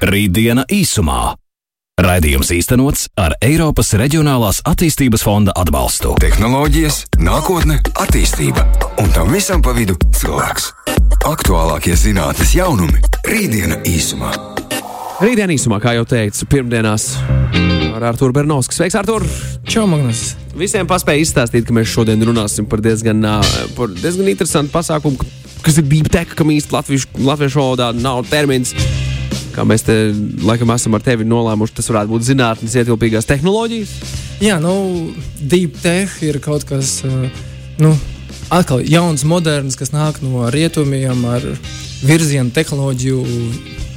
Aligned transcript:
Rītdiena 0.00 0.62
īsumā. 0.72 1.34
Raidījums 2.00 2.48
īstenots 2.56 3.02
ar 3.20 3.34
Eiropas 3.44 3.90
Reģionālās 4.00 4.62
attīstības 4.64 5.20
fonda 5.20 5.52
atbalstu. 5.60 6.14
Tehnoloģijas, 6.22 7.02
nākotne, 7.20 7.76
attīstība 8.00 8.64
un 9.02 9.12
tam 9.12 9.28
visam 9.34 9.60
pa 9.60 9.74
vidu 9.76 9.98
cilvēks. 10.16 10.70
Aktuālākie 11.28 11.92
zinātnes 12.00 12.54
jaunumi- 12.56 12.96
Rītdiena 13.28 13.82
īsumā. 13.84 14.32
Rītdien 15.20 15.52
īsumā, 15.52 15.82
kā 15.84 15.92
jau 15.98 16.06
teicu, 16.08 16.48
pirmdienās 16.48 17.20
ar 17.92 18.08
Arthuru 18.14 18.32
Bernovski. 18.32 18.72
Sveiks, 18.72 18.96
Artur! 18.96 19.28
Čau, 19.68 19.84
Magnus! 19.86 20.34
Visiem 20.56 20.88
paspēja 20.88 21.26
izstāstīt, 21.26 21.68
ka 21.68 21.76
mēs 21.76 21.92
šodien 21.92 22.24
runāsim 22.24 22.64
par 22.64 22.80
diezgan, 22.80 23.20
par 23.76 23.92
diezgan 24.00 24.32
interesantu 24.32 24.72
pasākumu, 24.72 25.20
kas 25.60 25.76
ir 25.76 25.84
deep 25.84 26.08
tech, 26.08 26.32
kam 26.34 26.48
īsti 26.48 26.72
latviešu, 26.72 27.12
latviešu 27.20 27.60
valodā 27.60 27.92
nav 28.00 28.24
termins. 28.32 28.72
Kā 29.60 29.64
mēs 29.68 29.82
te 29.84 29.94
laikam 30.40 30.70
esam 30.72 30.94
ar 30.96 31.02
tevi 31.04 31.26
nolēmuši, 31.28 31.74
tas 31.76 31.90
varētu 31.90 32.14
būt 32.14 32.22
zinātnīs 32.30 32.78
ietilpīgās 32.80 33.26
tehnoloģijas. 33.28 33.90
Jā, 34.40 34.54
nu, 34.56 34.72
deep 35.36 35.74
tech 35.82 36.14
ir 36.24 36.38
kaut 36.40 36.64
kas, 36.64 36.94
uh, 37.04 37.26
nu, 37.76 37.90
atkal 38.48 38.80
jauns, 38.88 39.26
moderns, 39.28 39.76
kas 39.76 39.92
nāk 39.92 40.22
no 40.24 40.46
rietumiem 40.48 41.26
ar 41.28 41.44
virzienu 42.00 42.54
tehnoloģiju 42.56 43.20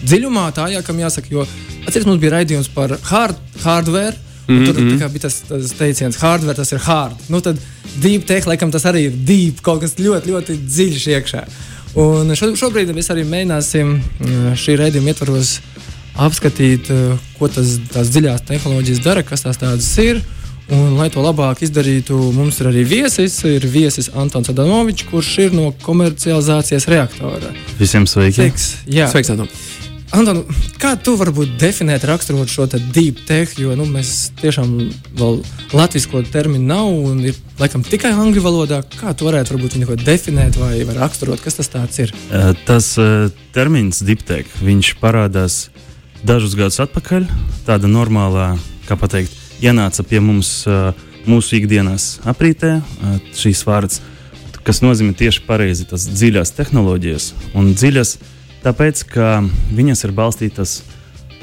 dziļumā. 0.03 0.49
Tā 0.57 0.67
jā, 0.73 0.83
kam 0.83 0.99
jāsaka, 0.99 1.31
jo 1.31 1.47
atceries, 1.85 2.09
mums 2.11 2.19
bija 2.19 2.35
raidījums 2.35 2.67
par 2.75 2.97
hard, 3.13 3.39
hardware. 3.63 4.19
Mm 4.43 4.65
-hmm. 4.65 4.99
Tur 4.99 5.09
bija 5.13 5.23
tas, 5.29 5.41
tas 5.47 5.71
teiciens, 5.79 6.19
hardware 6.19 6.59
tas 6.59 6.75
ir 6.75 6.83
hard. 6.83 7.15
Nu, 7.31 7.39
tad 7.39 7.55
deep 8.03 8.27
tech, 8.27 8.47
laikam, 8.47 8.71
tas 8.71 8.83
arī 8.83 9.07
ir 9.07 9.15
deep, 9.15 9.61
kaut 9.61 9.79
kas 9.79 9.95
ļoti, 9.95 10.27
ļoti 10.27 10.59
dziļš 10.67 11.07
iekšā. 11.07 11.45
Un 11.99 12.33
šo, 12.37 12.49
šobrīd 12.57 12.89
mēs 12.95 13.11
arī 13.13 13.25
mēģināsim 13.29 13.97
mm, 13.99 14.53
šī 14.57 14.77
raidījuma 14.79 15.13
ietvaros 15.13 15.59
apskatīt, 16.25 16.89
eh, 16.93 17.27
ko 17.37 17.49
tas, 17.51 17.75
tās 17.93 18.09
dziļās 18.13 18.45
tehnoloģijas 18.49 19.03
dara, 19.05 19.25
kas 19.25 19.45
tās 19.45 19.61
tādas 19.61 19.91
ir. 20.01 20.23
Un, 20.71 20.95
lai 20.95 21.09
to 21.11 21.21
labāk 21.21 21.59
izdarītu, 21.65 22.15
mums 22.33 22.61
ir 22.61 22.69
arī 22.71 22.85
viesis. 22.87 23.35
Ir 23.45 23.67
viesis 23.67 24.07
Antons 24.15 24.49
Adamovičs, 24.49 25.05
kurš 25.11 25.31
ir 25.43 25.55
no 25.57 25.73
komercializācijas 25.83 26.87
reaktora. 26.89 27.51
Visiem 27.81 28.07
sveiki! 28.07 28.39
Sveiks! 28.39 28.69
Jā. 28.87 29.09
Sveiks, 29.11 29.33
Anton! 29.35 29.51
Anton, 30.13 30.43
kā 30.77 30.91
tu 31.01 31.15
varbūt 31.17 31.55
definēt, 31.57 32.03
raksturot 32.05 32.51
šo 32.51 32.67
te 32.69 32.77
deep 32.93 33.23
tech, 33.25 33.55
jo 33.57 33.73
nu, 33.73 33.87
mēs 33.89 34.29
tiešām 34.37 34.75
vēl 35.17 35.39
latviešu 35.73 36.21
terminu 36.29 36.67
nav 36.69 36.91
un 37.09 37.23
ir 37.25 37.39
laikam 37.57 37.81
tikai 37.81 38.11
angļu 38.13 38.43
valodā. 38.45 38.83
Kā 38.99 39.15
tu 39.17 39.25
varētu 39.25 39.55
varbūt 39.55 39.77
viņu 39.79 39.97
definēt 40.03 40.59
vai, 40.61 40.75
vai 40.85 40.97
raksturot, 40.99 41.41
kas 41.41 41.57
tas 41.57 41.97
ir? 42.03 42.13
Tas 42.67 42.91
termins 43.55 44.03
diptek, 44.05 44.51
viņš 44.61 44.91
parādās 45.01 45.71
dažus 46.21 46.53
gadus 46.59 46.77
atpakaļ. 46.85 47.25
Tāda 47.65 47.89
normālā, 47.89 48.51
kā 48.85 48.99
pateikt, 48.99 49.33
ienāca 49.65 50.05
pie 50.05 50.21
mums 50.21 50.59
mūsu 51.25 51.57
ikdienas 51.57 52.19
aprītē 52.29 52.75
šīs 53.33 53.65
vārds, 53.65 54.03
kas 54.61 54.83
nozīmē 54.85 55.17
tieši 55.17 55.41
pareizi 55.49 55.89
tas 55.89 56.05
dziļās 56.05 56.53
tehnoloģijas 56.59 57.31
un 57.57 57.73
dziļas, 57.73 58.13
tāpēc, 58.63 59.03
ka 59.11 59.29
viņas 59.75 60.05
ir 60.07 60.13
balstītas 60.15 60.81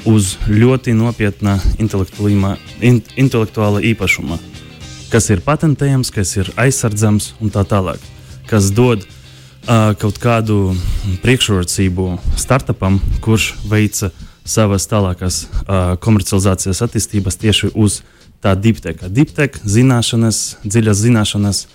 uz 0.08 0.34
ļoti 0.48 0.94
nopietna 0.96 1.58
in, 1.78 3.02
intelektuāla 3.20 3.82
īpašuma, 3.92 4.38
kas 5.12 5.28
ir 5.32 5.42
patentējams, 5.44 6.12
kas 6.14 6.36
ir 6.38 6.50
aizsardzams 6.60 7.34
un 7.40 7.52
tā 7.52 7.66
tālāk, 7.68 8.00
kas 8.48 8.70
dod 8.72 9.04
uh, 9.04 9.92
kaut 10.00 10.20
kādu 10.22 10.72
priekšrocību 11.24 12.14
startupam, 12.40 13.00
kurš 13.24 13.52
veica 13.68 14.10
savas 14.48 14.88
tālākās 14.90 15.44
uh, 15.44 15.94
komercializācijas 16.00 16.82
attīstības 16.86 17.38
tieši 17.40 17.74
uz 17.74 18.00
tā 18.40 18.56
dipteka. 18.56 19.10
Dipteka, 19.12 19.60
zināšanas, 19.68 20.60
dziļas 20.64 21.04
zināšanas, 21.04 21.66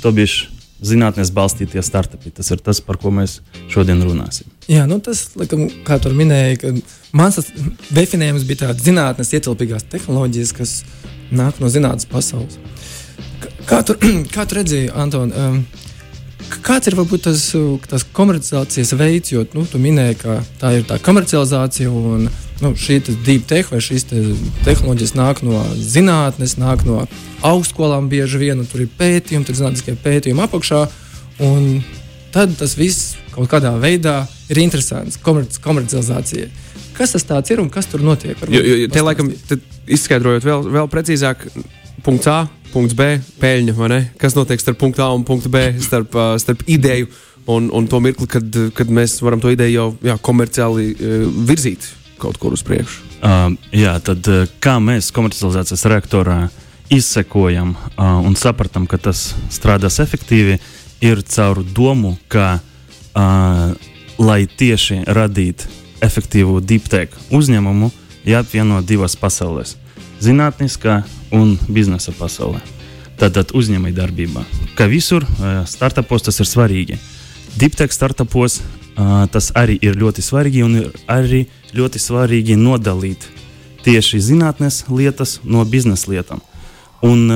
to 0.00 0.12
bija 0.16 0.53
zinātnēs 0.82 1.30
balstītie 1.34 1.82
startupi. 1.84 2.32
Tas 2.34 2.50
ir 2.50 2.62
tas, 2.64 2.80
par 2.84 2.98
ko 3.00 3.12
mēs 3.14 3.38
šodien 3.72 4.02
runāsim. 4.04 4.48
Jā, 4.70 4.86
nu 4.90 4.98
tas, 5.04 5.26
laikam, 5.38 5.66
kā 5.86 5.98
tur 6.02 6.16
minēja, 6.16 6.74
mans 7.16 7.40
definējums 7.94 8.46
bija 8.48 8.66
tāds 8.66 8.86
zinātnīs 8.86 9.34
ietilpīgās 9.36 9.86
tehnoloģijas, 9.92 10.54
kas 10.56 10.76
nāk 11.34 11.60
no 11.62 11.70
zinātnes 11.72 12.08
pasaules. 12.10 12.58
Kā 13.68 13.82
tu, 13.86 13.96
kā 14.34 14.46
tu 14.48 14.60
redzēji, 14.60 14.92
Anton, 14.92 15.32
um, 15.32 15.60
kāds 16.64 16.88
ir 16.90 16.96
varbūt 16.98 17.26
tas, 17.26 17.42
tas 17.90 18.04
komercializācijas 18.16 18.94
veids, 18.98 19.32
jo 19.34 19.44
nu, 19.56 19.64
tu 19.68 19.80
minēji, 19.82 20.18
ka 20.22 20.38
tā 20.60 20.74
ir 20.78 20.86
tā 20.88 20.98
komercializācija 21.02 21.90
un 21.90 22.28
nu, 22.62 22.72
šī 22.78 23.00
deep 23.26 23.46
tech 23.50 23.72
vai 23.72 23.80
šīs 23.82 24.06
te 24.10 24.22
tehnoloģijas 24.66 25.14
nāk 25.18 25.42
no 25.46 25.60
zinātnes, 25.78 26.56
nāk 26.60 26.84
no 26.88 27.02
augstskolām 27.44 28.08
bieži 28.12 28.40
vien, 28.40 28.62
un 28.62 28.70
tur 28.70 28.84
ir 28.84 28.92
pētījumi, 28.98 29.46
tur 29.46 29.56
ir 29.56 29.60
zinātniskie 29.62 29.96
pētījumi 30.04 30.44
apakšā. 30.46 30.84
Un 31.44 31.82
tad 32.34 32.54
tas 32.58 32.76
viss 32.78 33.14
kaut 33.34 33.50
kādā 33.50 33.74
veidā 33.82 34.22
ir 34.52 34.60
interesants 34.62 35.18
komerc 35.22 35.56
komercializācijai. 35.64 36.50
Kas 36.94 37.16
tas 37.16 37.50
ir 37.50 37.58
un 37.58 37.70
kas 37.74 37.88
tur 37.90 38.04
notiek? 38.06 38.38
Jo, 38.48 38.60
jo, 38.62 38.88
te 38.90 39.02
laikam, 39.02 39.32
izskaidrojot 39.90 40.46
vēl, 40.46 40.68
vēl 40.76 40.90
precīzāk, 40.92 41.48
punkts 42.06 42.30
A, 42.30 42.44
punkts 42.74 42.96
B, 42.98 43.08
peļņa, 43.40 43.74
vai 43.78 43.90
ne? 43.92 44.00
Kas 44.20 44.36
notiek 44.36 44.60
starp 44.60 44.80
punktu 44.82 45.04
A 45.04 45.12
un 45.14 45.24
punktu 45.26 45.52
B, 45.52 45.68
starp, 45.82 46.16
starp 46.42 46.66
ideju 46.66 47.08
un, 47.46 47.70
un 47.72 47.86
to 47.86 48.00
mirkli, 48.02 48.26
kad, 48.30 48.58
kad 48.74 48.90
mēs 48.90 49.20
varam 49.22 49.42
to 49.42 49.52
ideju 49.54 49.74
jau 49.78 49.88
jā, 50.02 50.18
komerciāli 50.18 50.90
virzīt 51.46 51.86
kaut 52.20 52.38
kur 52.40 52.54
uz 52.56 52.62
priekšu. 52.66 53.02
Uh, 53.24 53.54
jā, 53.72 53.94
tad 54.04 54.26
kā 54.62 54.76
mēs 54.82 55.10
komercializācijas 55.14 55.86
reaktorā 55.90 56.38
izsekojam 56.92 57.74
uh, 57.74 58.20
un 58.24 58.36
sapratam, 58.36 58.88
ka 58.90 58.98
tas 59.00 59.32
strādās 59.52 60.00
efektīvi, 60.02 60.58
ir 61.04 61.22
caur 61.28 61.62
domu, 61.76 62.14
ka, 62.28 62.58
uh, 63.16 63.72
lai 64.20 64.44
tieši 64.46 65.02
radītu 65.08 65.70
efektīvu 66.04 66.60
deep 66.60 66.88
tech 66.92 67.16
uzņēmumu, 67.34 67.90
jāapvieno 68.28 68.82
divas 68.84 69.16
pasaules- 69.16 69.76
zinātniskā 70.24 71.02
un 71.34 71.56
biznesa 71.68 72.14
pasaulē. 72.16 72.62
Tātad 73.18 73.52
uzņēmējdarbībā. 73.54 74.42
Kā 74.78 74.88
visur, 74.90 75.26
startupos 75.70 76.26
tas 76.26 76.40
ir 76.42 76.50
svarīgi. 76.50 76.98
Deep 77.58 77.76
tech 77.78 77.94
startupos 77.94 78.60
tas 79.30 79.50
arī 79.58 79.76
ir 79.82 79.98
ļoti 79.98 80.22
svarīgi 80.22 80.64
un 80.66 80.80
ir 80.80 80.90
arī 81.10 81.44
ļoti 81.74 82.02
svarīgi 82.02 82.58
nodalīt 82.58 83.28
tieši 83.84 84.20
zinātnes 84.22 84.84
lietas 84.88 85.38
no 85.44 85.64
biznesa 85.68 86.10
lietām. 86.10 86.42
Un 87.04 87.28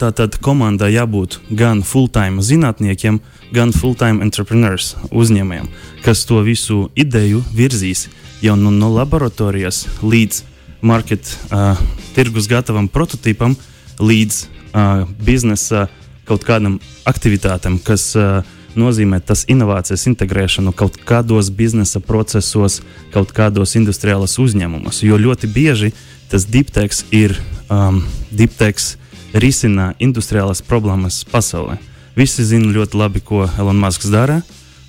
tā 0.00 0.08
tad 0.16 0.38
komandai 0.40 0.94
jābūt 0.94 1.40
gan 1.52 1.82
full-time 1.84 2.40
zinātniekiem, 2.40 3.18
gan 3.52 3.74
full-time 3.74 4.24
entrepreneurs 4.24 4.94
uzņēmējiem, 5.12 5.68
kas 6.06 6.24
to 6.24 6.40
visu 6.46 6.86
ideju 6.96 7.42
virzīs 7.52 8.06
jau 8.40 8.56
no, 8.56 8.72
no 8.72 8.88
laboratorijas 8.94 9.84
līdz 10.00 10.40
market, 10.82 11.26
uh, 11.50 11.78
tirgus 12.14 12.48
gatavam 12.50 12.88
prototipam, 12.88 13.56
līdz 14.00 14.44
uh, 14.44 15.04
biznesa 15.20 15.88
kaut 16.28 16.46
kādam 16.46 16.78
aktivitātēm, 17.08 17.80
kas 17.84 18.12
uh, 18.18 18.40
nozīmē 18.78 19.20
tas 19.24 19.44
inovācijas 19.50 20.06
integrēšanu 20.10 20.72
kaut 20.76 20.98
kādos 21.06 21.50
biznesa 21.54 22.00
procesos, 22.00 22.80
kaut 23.14 23.34
kādos 23.36 23.74
industriālos 23.78 24.38
uzņēmumos. 24.42 25.02
Jo 25.02 25.18
ļoti 25.18 25.50
bieži 25.50 25.92
tas 26.30 26.46
dipteks 26.46 27.04
ir 27.10 27.34
um, 27.68 28.04
dipteks 28.30 28.94
risina 29.34 29.92
industriālās 29.98 30.62
problēmas 30.66 31.24
pasaulē. 31.30 31.78
Visi 32.18 32.44
zina 32.46 32.70
ļoti 32.74 32.98
labi, 32.98 33.22
ko 33.22 33.46
Elon 33.58 33.78
Musk 33.78 34.06
dara 34.10 34.40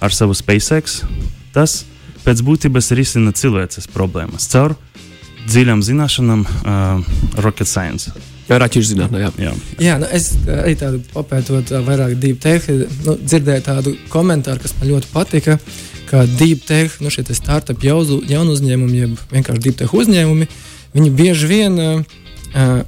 ar 0.01 0.13
savu 0.13 0.33
SpaceX. 0.37 1.01
Tas 1.53 1.83
pēc 2.25 2.41
būtības 2.45 2.91
risina 2.97 3.33
cilvēces 3.33 3.89
problēmas 3.91 4.49
caur 4.51 4.77
dziļām 5.49 5.81
zināšanām, 5.85 6.45
uh, 6.45 7.41
rocket 7.41 7.69
science. 7.69 8.13
Raķešu 8.51 8.91
zinātnē, 8.91 9.21
jā. 9.21 9.29
Jā. 9.39 9.51
Jā, 9.79 9.97
nu 10.01 10.07
es 10.11 10.31
arī 10.51 10.73
tādu 10.79 10.99
papētot 11.13 11.71
ā, 11.71 11.79
vairāk 11.87 12.17
deep 12.19 12.41
tech, 12.43 12.65
nu, 13.05 13.15
dzirdēju 13.21 13.63
tādu 13.63 13.93
komentāru, 14.11 14.59
kas 14.63 14.75
man 14.79 14.91
ļoti 14.91 15.11
patika. 15.13 15.57
Ka 16.09 16.25
deep 16.27 16.65
tech, 16.67 16.97
nu, 16.99 17.11
šie 17.13 17.23
startup 17.37 17.83
jaunu 17.85 18.19
jaunu 18.27 18.57
uzņēmumi, 18.57 18.97
jeb 19.05 19.21
vienkārši 19.31 19.63
deep 19.63 19.77
tech 19.79 19.93
uzņēmumi, 19.95 20.49
viņi 20.97 21.13
bieži 21.15 21.47
vien 21.47 21.79
uh, 21.79 22.17
uh, 22.51 22.81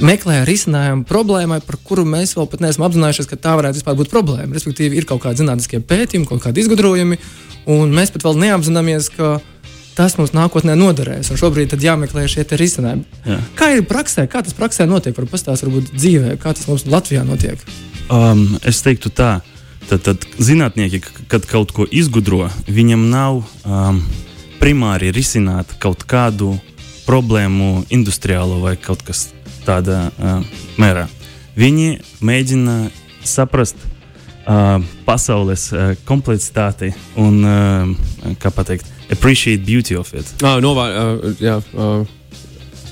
meklē 0.00 0.40
risinājumu 0.48 1.04
problēmai, 1.08 1.60
par 1.66 1.76
kuru 1.84 2.06
mēs 2.08 2.32
vēl 2.38 2.48
pat 2.50 2.64
neesam 2.64 2.86
apzinājušies, 2.88 3.28
ka 3.28 3.38
tā 3.38 3.54
varētu 3.60 3.82
vispār 3.82 3.98
būt 4.00 4.10
problēma. 4.12 4.54
Respektīvi, 4.56 4.96
ir 4.96 5.06
kaut 5.08 5.22
kādi 5.26 5.44
zinātniskie 5.44 5.82
pētījumi, 5.84 6.26
kaut 6.30 6.42
kādi 6.46 6.64
izgudrojumi, 6.64 7.20
un 7.70 7.92
mēs 7.94 8.14
pat 8.14 8.24
vēl 8.26 8.40
neapzināmies, 8.46 9.12
ka 9.14 9.36
tas 10.00 10.16
mums 10.16 10.32
nākotnē 10.36 10.74
noderēs. 10.78 11.32
Šobrīd 11.36 11.74
tad 11.74 11.84
jāmeklē 11.84 12.24
šie 12.30 12.46
risinājumi. 12.48 13.04
Jā. 13.28 13.38
Kā 13.58 13.70
ir 13.76 13.84
praksē, 13.88 14.24
kā 14.30 14.40
tas 14.46 14.56
praksē 14.56 14.86
notiek? 14.88 15.12
Varbūt 15.16 15.34
pastāstīt, 15.34 15.68
varbūt 15.68 15.92
dzīvē, 15.92 16.36
kā 16.40 16.54
tas 16.56 16.68
mums 16.70 16.86
Latvijā 16.88 17.24
notiek. 17.28 17.60
Um, 18.10 18.56
es 18.66 18.80
teiktu 18.82 19.12
tā, 19.12 19.38
tad, 19.90 20.02
tad 20.08 20.24
zinātnieki, 20.40 21.02
kad 21.30 21.44
kaut 21.50 21.74
ko 21.76 21.86
izgudro, 21.86 22.48
viņam 22.66 23.06
nav 23.12 23.42
um, 23.44 24.00
primāri 24.62 25.12
risināt 25.14 25.76
kaut 25.82 26.02
kādu 26.08 26.56
problēmu, 27.06 27.86
industriālo 27.94 28.60
vai 28.64 28.74
kaut 28.80 29.04
kas 29.06 29.28
tādā 29.66 30.08
uh, 30.10 30.42
mērā. 30.80 31.06
Viņi 31.58 32.00
mēģina 32.24 32.76
saprast 33.26 33.78
uh, 33.82 34.80
pasaules 35.06 35.68
uh, 35.74 35.92
kompleksitāti 36.08 36.92
un, 37.20 37.40
uh, 37.44 38.34
kā 38.42 38.52
pateikt, 38.54 38.89
appreciate 39.10 39.64
beauty 39.66 39.96
of 39.96 40.12
it. 40.14 40.26
Ah, 40.42 40.58
novā, 40.62 40.86
uh, 40.90 41.34
jā, 41.42 41.58
uh, 41.74 42.04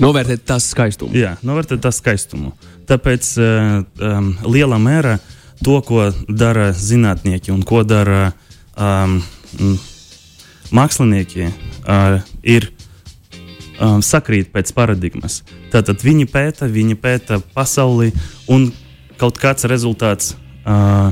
novērtēt 0.03 0.45
tās 0.49 0.69
skaistumu. 0.73 1.15
Jā, 1.17 1.37
novērtēt 1.47 1.83
tā 1.85 1.93
skaistumu. 1.95 2.53
Tāpēc 2.89 3.31
uh, 3.43 3.83
um, 4.03 4.33
lielā 4.49 4.79
mērā 4.83 5.19
to, 5.65 5.79
ko 5.85 6.09
dara 6.29 6.71
zinātnieki 6.73 7.53
un 7.55 7.63
ko 7.67 7.83
dara 7.87 8.33
um, 8.79 9.21
mākslinieki, 10.75 11.49
uh, 11.49 12.19
ir 12.43 12.71
um, 13.81 14.03
sakrīt 14.05 14.53
pēc 14.55 14.73
paradigmas. 14.77 15.43
Tātad 15.73 16.03
viņi 16.05 16.29
pēta, 16.31 16.69
viņi 16.71 16.99
pēta 17.01 17.41
pasauli 17.55 18.13
un 18.51 18.71
kaut 19.21 19.41
kāds 19.41 19.67
rezultāts 19.69 20.35
uh, 20.65 21.11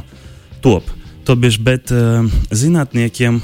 top. 0.65 0.89
Tobiež, 1.27 1.59
bet 1.59 1.91
uh, 1.91 2.23
zinātniekiem 2.55 3.41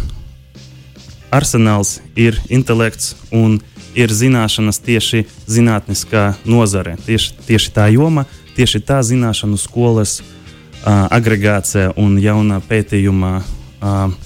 arsenāls 1.32 2.00
ir 2.17 2.38
intelekts 2.52 3.14
un 3.32 3.58
ir 3.96 4.12
zināšanas 4.12 4.81
tieši 4.84 5.25
zinātniskā 5.50 6.32
nozare, 6.49 6.96
tieši, 7.06 7.34
tieši 7.49 7.73
tā 7.75 7.88
joma, 7.93 8.25
tieši 8.56 8.81
tā 8.84 9.00
zināšanu 9.05 9.58
skolas 9.61 10.20
uh, 10.20 11.08
agregācija 11.12 11.93
un 12.00 12.17
jauna 12.20 12.61
pētījuma 12.69 13.34
uh, 13.43 14.17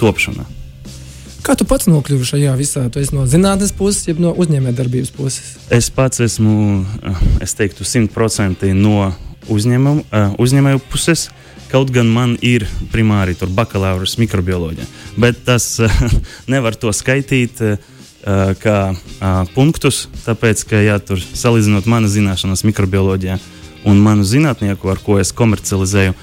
topšana. 0.00 0.46
Kā 1.42 1.56
tu 1.58 1.66
pats 1.66 1.88
nokļuvi 1.90 2.26
šajā 2.26 2.52
visā? 2.54 2.84
Tu 2.94 3.00
esi 3.02 3.16
no 3.16 3.24
zinātnes 3.26 3.72
puses, 3.74 4.04
jeb 4.06 4.20
no 4.22 4.30
uzņēmējdarbības 4.38 5.10
puses? 5.16 5.56
Es 5.74 5.90
pats 5.90 6.22
esmu, 6.22 6.84
es 7.42 7.56
teiktu, 7.58 7.86
simtprocentīgi 7.86 8.76
no 8.78 9.10
uzņēmumu, 9.50 10.04
uzņēmēju 10.42 10.82
puses. 10.90 11.30
Kaut 11.72 11.88
gan 11.88 12.10
man 12.12 12.34
ir 12.44 12.66
primāri 12.92 13.32
bakalaura 13.48 14.04
mikrobioloģija, 14.18 14.86
bet 15.16 15.40
tas 15.46 15.80
nevar 16.52 16.76
to 16.76 16.92
skaitīt 16.92 17.62
kā 18.62 18.76
punktus, 19.54 20.04
tāpēc, 20.26 20.66
ka, 20.68 20.82
ja 20.84 20.98
tur 21.00 21.18
salīdzinot 21.18 21.88
manas 21.90 22.12
zināšanas 22.12 22.62
mikrobioloģijā 22.68 23.38
un 23.88 23.98
manu 23.98 24.22
zinātnieku, 24.22 24.92
ar 24.92 25.00
ko 25.02 25.18
es 25.18 25.32
komercializēju, 25.32 26.14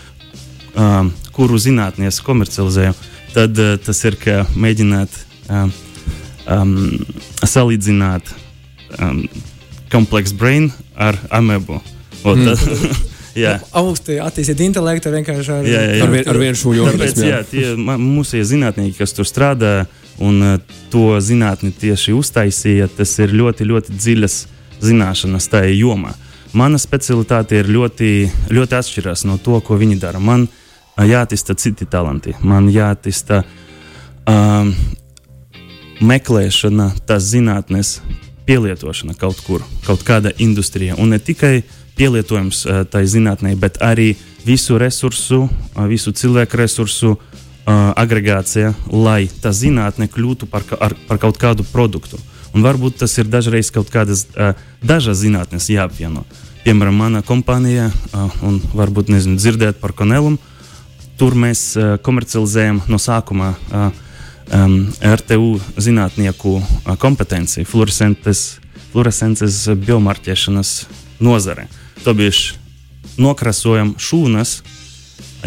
kuru 1.36 1.60
zinātnē 1.60 2.08
es 2.08 2.22
komercializēju, 2.24 2.94
tad 3.34 3.60
tas 3.84 4.04
ir 4.06 4.16
kā 4.22 4.44
mēģināt 4.56 5.18
um, 5.50 5.74
salīdzināt 7.44 8.32
um, 9.00 9.24
kompleksu 9.92 10.38
brain 10.40 10.72
ar 10.96 11.20
amebu. 11.32 11.82
Mm. 12.24 12.56
Tad, 13.40 13.64
jā, 13.64 13.72
augsti 13.82 14.20
attīstīt 14.24 14.62
intelektu 14.68 15.14
vienkārši 15.14 15.54
ar, 15.56 15.68
jā, 15.68 15.82
jā, 15.82 15.98
jā. 15.98 16.06
ar, 16.06 16.14
vien, 16.14 16.30
ar 16.34 16.40
vienu 16.44 16.60
šo 16.60 16.76
jomu. 16.76 16.94
Tāpēc, 16.94 17.24
jā, 17.26 17.42
tie 17.50 17.66
mūsu 17.80 18.44
zinātnieki, 18.52 18.98
kas 19.00 19.16
tur 19.18 19.28
strādā 19.28 19.74
un 20.20 20.40
uh, 20.44 20.78
to 20.94 21.16
zinātni 21.24 21.72
tieši 21.76 22.16
uztaisīja, 22.18 22.90
tas 23.00 23.16
ir 23.24 23.36
ļoti, 23.40 23.68
ļoti 23.70 23.96
dziļas 23.96 24.40
zināšanas 24.84 25.50
tajā 25.52 25.72
jomā. 25.78 26.16
Mana 26.58 26.80
specialitāte 26.82 27.60
ir 27.60 27.70
ļoti, 27.70 28.12
ļoti 28.52 28.80
atšķirās 28.80 29.28
no 29.30 29.38
to, 29.42 29.60
ko 29.62 29.78
viņi 29.80 30.00
dara. 30.02 30.20
Man 30.20 30.48
uh, 30.48 31.06
jāattīsta 31.08 31.56
citi 31.56 31.88
talanti, 31.90 32.34
man 32.44 32.68
jāattīsta 32.74 33.44
um, 34.28 34.74
meklēšana, 36.02 36.92
tās 37.08 37.30
zinātnes 37.34 38.00
pielietošana 38.50 39.14
kaut 39.20 39.40
kur, 39.46 39.64
kaut 39.86 40.04
kādā 40.08 40.34
industrijā. 40.42 40.98
Un 40.98 41.14
ne 41.14 41.20
tikai 41.22 41.62
pielietojums 42.00 42.64
uh, 42.66 42.82
tai 42.88 43.04
zinātnē, 43.12 43.54
bet 43.60 43.82
arī 43.84 44.14
visu 44.48 44.80
resursu, 44.80 45.40
uh, 45.46 45.86
visu 45.92 46.10
cilvēku 46.16 46.58
resursu 46.62 47.10
uh, 47.14 47.20
agregācija, 48.00 48.74
lai 48.90 49.28
tā 49.44 49.52
zinātne 49.56 50.06
kļūtu 50.10 50.46
par, 50.50 50.62
ar, 50.80 50.96
par 51.08 51.18
kaut 51.22 51.38
kādu 51.42 51.64
produktu. 51.68 52.18
Un 52.56 52.60
varbūt 52.66 52.94
tas 53.04 53.14
ir 53.22 53.30
dažreiz 53.30 53.70
kaut 53.74 53.90
kādas 53.94 54.20
uh, 54.34 54.58
dažas 54.82 55.18
zinātnes 55.22 55.70
jāapvieno. 55.70 56.22
Piemēram, 56.66 56.96
mana 57.04 57.20
kompānija, 57.26 57.86
uh, 57.90 57.94
un 58.48 58.54
varbūt 58.74 59.12
nezinu, 59.14 59.38
dzirdēt 59.40 59.76
par 59.84 59.92
Konelumu, 59.98 60.40
tur 61.20 61.36
mēs 61.36 61.78
uh, 61.78 61.98
komercializējam 62.02 62.82
no 62.90 62.98
sākuma 63.02 63.54
uh, 63.54 63.58
um, 64.56 64.88
RTU 65.04 65.60
zinātnieku 65.78 66.56
uh, 66.60 66.66
kompetenci 67.00 67.66
fluorescences 67.68 69.68
biomarķēšanas 69.86 70.70
nozare. 71.20 71.68
Tobiež 72.06 72.56
nokrasojam 73.20 73.94
šūnas 74.00 74.60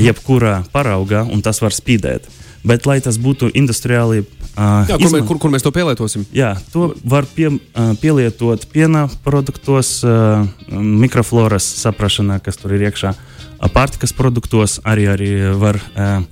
jebkurā 0.01 0.63
paraugā, 0.73 1.25
un 1.25 1.43
tas 1.45 1.61
var 1.65 1.75
spīdēt. 1.75 2.29
Bet, 2.63 2.87
lai 2.87 3.01
tas 3.03 3.19
būtu 3.19 3.49
industriāli, 3.59 4.23
uh, 4.23 4.87
jā, 4.87 4.95
kur, 4.95 5.09
izman... 5.09 5.27
kur, 5.27 5.41
kur 5.43 5.51
mēs 5.51 5.65
to 5.65 5.73
pielietosim? 5.75 6.25
Jā, 6.37 6.55
to 6.71 6.93
var 7.03 7.27
pie, 7.27 7.49
uh, 7.51 7.93
pielietot 7.99 8.69
piena 8.71 9.09
produktos, 9.25 9.97
uh, 10.07 10.47
mikrofloras 10.71 11.67
saprašanā, 11.83 12.39
kas 12.45 12.61
tur 12.61 12.77
ir 12.77 12.87
iekšā, 12.87 13.13
uh, 13.17 13.69
pārtikas 13.75 14.15
produktos, 14.15 14.79
arī, 14.87 15.09
arī 15.11 15.33
var 15.59 15.81
uh, 15.83 16.23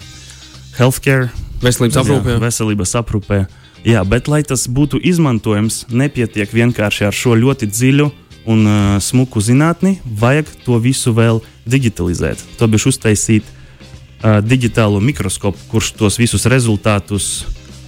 healthcare 0.78 1.32
Veselības 1.60 1.98
aprūpē. 2.00 2.32
Jā, 2.32 2.40
veselības 2.40 2.94
aprūpē. 2.96 3.38
Jā, 3.84 4.02
bet, 4.08 4.28
lai 4.32 4.40
tas 4.44 4.64
būtu 4.68 5.00
izmantojams, 5.10 5.86
nepietiek 5.92 6.52
vienkārši 6.52 7.06
ar 7.08 7.16
šo 7.16 7.36
ļoti 7.36 7.68
dziļu 7.68 8.08
un 8.48 8.66
uh, 8.66 8.98
smuku 9.02 9.42
zinātni, 9.44 9.98
vajag 10.04 10.48
to 10.64 10.78
visu 10.82 11.12
vēl 11.16 11.42
digitalizēt. 11.68 12.42
To 12.58 12.68
bija 12.70 12.88
uztaisīt 12.90 13.44
uh, 13.44 14.40
digitālo 14.44 15.00
mikroskopu, 15.04 15.58
kurš 15.72 15.92
tos 15.98 16.18
visus 16.20 16.46
rezultātus 16.50 17.30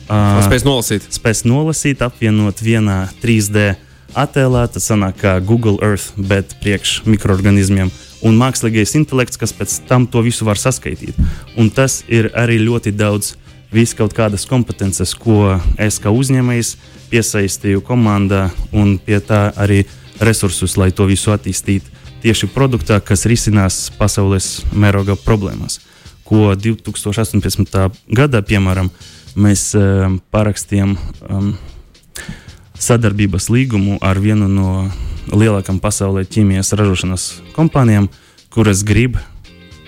uh, 0.09 0.43
spēs 0.45 0.67
nolasīt. 0.67 1.09
Spēs 1.15 1.45
nolasīt, 1.49 2.05
apvienot 2.05 2.63
vienā 2.65 3.05
3D 3.23 3.73
attēlā. 4.19 4.67
Tas 4.73 4.89
sanāk 4.91 5.21
kā 5.23 5.37
Google 5.45 5.79
Earth, 5.83 6.13
bet 6.17 6.57
priekš 6.63 7.03
mikroorganismiem. 7.09 7.93
Un 8.23 8.39
mākslīgais 8.39 8.95
intelekts, 8.99 9.41
kas 9.41 9.55
pēc 9.57 9.81
tam 9.89 10.07
to 10.07 10.23
visu 10.23 10.47
var 10.47 10.61
saskaitīt. 10.61 11.17
Un 11.59 11.73
tas 11.75 12.03
ir 12.07 12.31
arī 12.39 12.61
ļoti 12.63 12.95
daudz 12.95 13.35
visas 13.73 13.97
kaut 13.97 14.13
kādas 14.15 14.45
kompetences, 14.47 15.15
ko 15.17 15.57
es 15.81 15.99
kā 16.03 16.13
uzņēmējs 16.13 16.77
piesaistīju 17.13 17.83
komandā 17.85 18.51
un 18.73 18.99
pie 19.01 19.19
tā 19.25 19.49
arī 19.57 19.83
resursus, 20.21 20.77
lai 20.77 20.91
to 20.93 21.07
visu 21.09 21.33
attīstītu 21.33 22.01
tieši 22.23 22.49
produktā, 22.55 23.01
kas 23.03 23.27
risinās 23.27 23.89
pasaules 23.99 24.63
mēroga 24.73 25.17
problēmas. 25.19 25.81
Ko 26.27 26.53
2018. 26.55 27.91
gadā, 28.15 28.43
piemēram, 28.47 28.93
mēs 29.35 29.73
um, 29.77 30.21
parakstījām 30.33 30.95
um, 31.29 31.53
sadarbības 32.79 33.49
līgumu 33.53 33.99
ar 34.05 34.21
vienu 34.23 34.49
no 34.51 34.71
lielākajām 35.33 35.81
pasaulē 35.83 36.25
ķīmijas 36.29 36.75
ražošanas 36.79 37.27
kompānijām, 37.57 38.09
kuras 38.55 38.85
grib, 38.87 39.19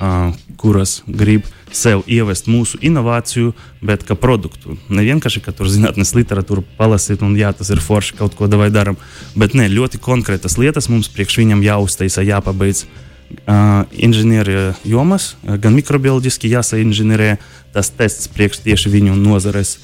uh, 0.01 0.33
kuras 0.61 1.03
grib 1.07 1.47
sev 1.75 2.05
ievest 2.11 2.49
mūsu 2.51 2.79
inovāciju, 2.85 3.53
bet 3.85 4.05
kā 4.07 4.17
produktu. 4.19 4.79
Ne 4.89 5.05
vienkārši, 5.07 5.43
ka 5.45 5.55
tur 5.57 5.71
zinātnīs 5.71 6.15
literatūru 6.17 6.65
palasīt 6.79 7.25
un 7.27 7.35
jā, 7.39 7.53
tas 7.57 7.73
ir 7.75 7.83
forši 7.83 8.19
kaut 8.19 8.37
ko 8.39 8.49
davai 8.51 8.71
darām, 8.75 8.99
bet 9.39 9.57
ne, 9.59 9.69
ļoti 9.73 10.01
konkrētas 10.03 10.59
lietas 10.61 10.89
mums 10.93 11.11
priekš 11.13 11.43
viņam 11.43 11.65
jāuztaisa, 11.67 12.27
jāpabeidz. 12.27 12.87
Uh, 13.49 13.89
inženierija 14.05 14.75
jomas, 14.87 15.33
gan 15.43 15.75
mikrobioloģiski 15.75 16.53
jāsainženierē 16.53 17.33
tas 17.75 17.89
tests 17.91 18.29
priekš 18.31 18.61
tieši 18.63 18.93
viņu 18.93 19.17
nozares 19.19 19.79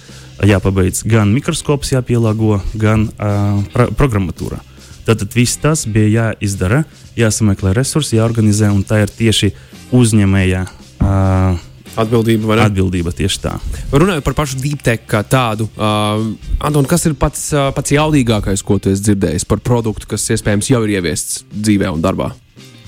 jāpabeidz. 0.47 1.02
Gan 1.09 1.32
mikroskops 1.35 1.90
jāpielāgo, 1.97 2.61
gan 2.78 3.09
uh, 3.09 3.64
pro 3.73 3.88
programmatūra. 3.97 4.61
Tātad 5.09 5.35
viss 5.35 5.59
tas 5.59 5.87
bija 5.90 6.28
jāizdara, 6.30 6.85
jāsameklē 7.18 7.73
resursi, 7.75 8.20
jāorganizē, 8.20 8.70
un 8.70 8.85
tā 8.87 9.02
ir 9.02 9.11
tieši 9.16 9.50
uzņēmēja 9.97 10.62
uh, 10.68 11.59
Atbildība, 11.99 12.47
vai 12.47 12.59
ne? 12.61 12.66
Atbildība 12.68 13.12
tieši 13.16 13.40
tā. 13.42 13.56
Runājot 13.90 14.26
par 14.26 14.37
pašu 14.38 14.61
deeptech 14.62 15.02
kā 15.11 15.25
tādu, 15.26 15.66
uh, 15.75 16.23
Anton, 16.62 16.87
kas 16.88 17.09
ir 17.11 17.16
pats, 17.18 17.49
uh, 17.54 17.70
pats 17.75 17.94
jaudīgākais, 17.97 18.62
ko 18.66 18.78
tu 18.78 18.92
esi 18.92 19.09
dzirdējis 19.09 19.47
par 19.50 19.62
produktu, 19.64 20.09
kas 20.11 20.28
iespējams 20.37 20.70
jau 20.70 20.85
ir 20.87 20.94
ieviests 20.99 21.42
dzīvē 21.50 21.90
un 21.90 22.04
darbā? 22.04 22.30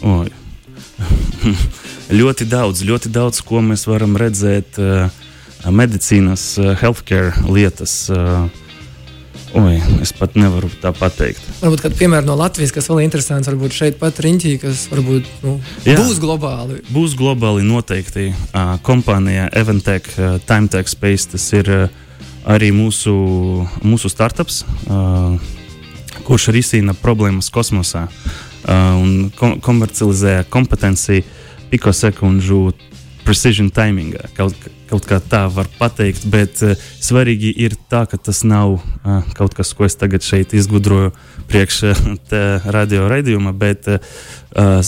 Oi. 0.07 0.31
ļoti 2.23 2.47
daudz, 2.51 2.85
ļoti 2.87 3.11
daudz, 3.13 3.43
ko 3.47 3.63
mēs 3.67 3.89
varam 3.91 4.15
redzēt 4.21 4.79
uh, 4.83 5.11
medicīnas, 5.67 6.53
uh, 6.63 6.75
healthcare 6.79 7.35
lietas. 7.51 8.05
Uh, 8.13 8.47
Oi, 9.53 9.75
es 10.01 10.15
pat 10.17 10.33
nevaru 10.39 10.71
tā 10.81 10.95
pateikt. 10.97 11.45
Varbūt 11.61 11.83
kāda 11.85 11.97
piemēra 11.99 12.25
no 12.25 12.39
Latvijas, 12.41 12.71
kas 12.73 12.87
vēl 12.89 13.03
ir 13.03 13.09
interesants, 13.11 13.51
varbūt 13.51 13.75
šeit 13.77 13.99
pat 14.01 14.17
riņķī, 14.25 14.53
kas 14.63 14.87
varbūt 14.89 15.29
nu, 15.45 15.59
Jā, 15.85 15.99
būs 16.01 16.21
globāli. 16.23 16.79
Būs 16.89 17.13
globāli 17.19 17.67
noteikti. 17.67 18.31
Uh, 18.33 18.79
kompānija 18.87 19.51
Eventech, 19.53 20.09
uh, 20.17 20.39
Timetech 20.49 20.89
Space, 20.89 21.29
tas 21.35 21.45
ir 21.53 21.69
uh, 21.69 21.85
arī 22.49 22.73
mūsu, 22.73 23.13
mūsu 23.85 24.09
startups, 24.09 24.63
uh, 24.89 25.37
kurš 26.25 26.49
risina 26.57 26.97
problēmas 26.97 27.53
kosmosā 27.53 28.07
uh, 28.09 28.73
un 28.97 29.29
ko 29.37 29.59
komercializē 29.61 30.47
kompetenci 30.49 31.27
pikosekundžu 31.73 32.71
precision 33.27 33.69
timingā. 33.69 34.33
Kaut, 34.39 34.57
kaut 34.93 35.09
kā 35.09 35.19
tā 35.25 35.47
var 35.53 35.71
pateikt, 35.79 36.27
bet 36.29 36.61
uh, 36.65 36.77
svarīgi 37.01 37.53
ir 37.65 37.77
tā, 37.91 38.05
ka 38.11 38.21
tas 38.21 38.43
nav 38.45 38.77
uh, 38.77 39.23
kaut 39.39 39.57
kas, 39.57 39.73
ko 39.77 39.89
es 39.89 39.97
tagad 39.99 40.25
šeit 40.27 40.53
izgudroju 40.57 41.15
priekš 41.51 41.81
uh, 41.89 42.03
radio 42.77 43.09
raidījuma, 43.11 43.55
bet 43.57 43.89
uh, 43.89 43.99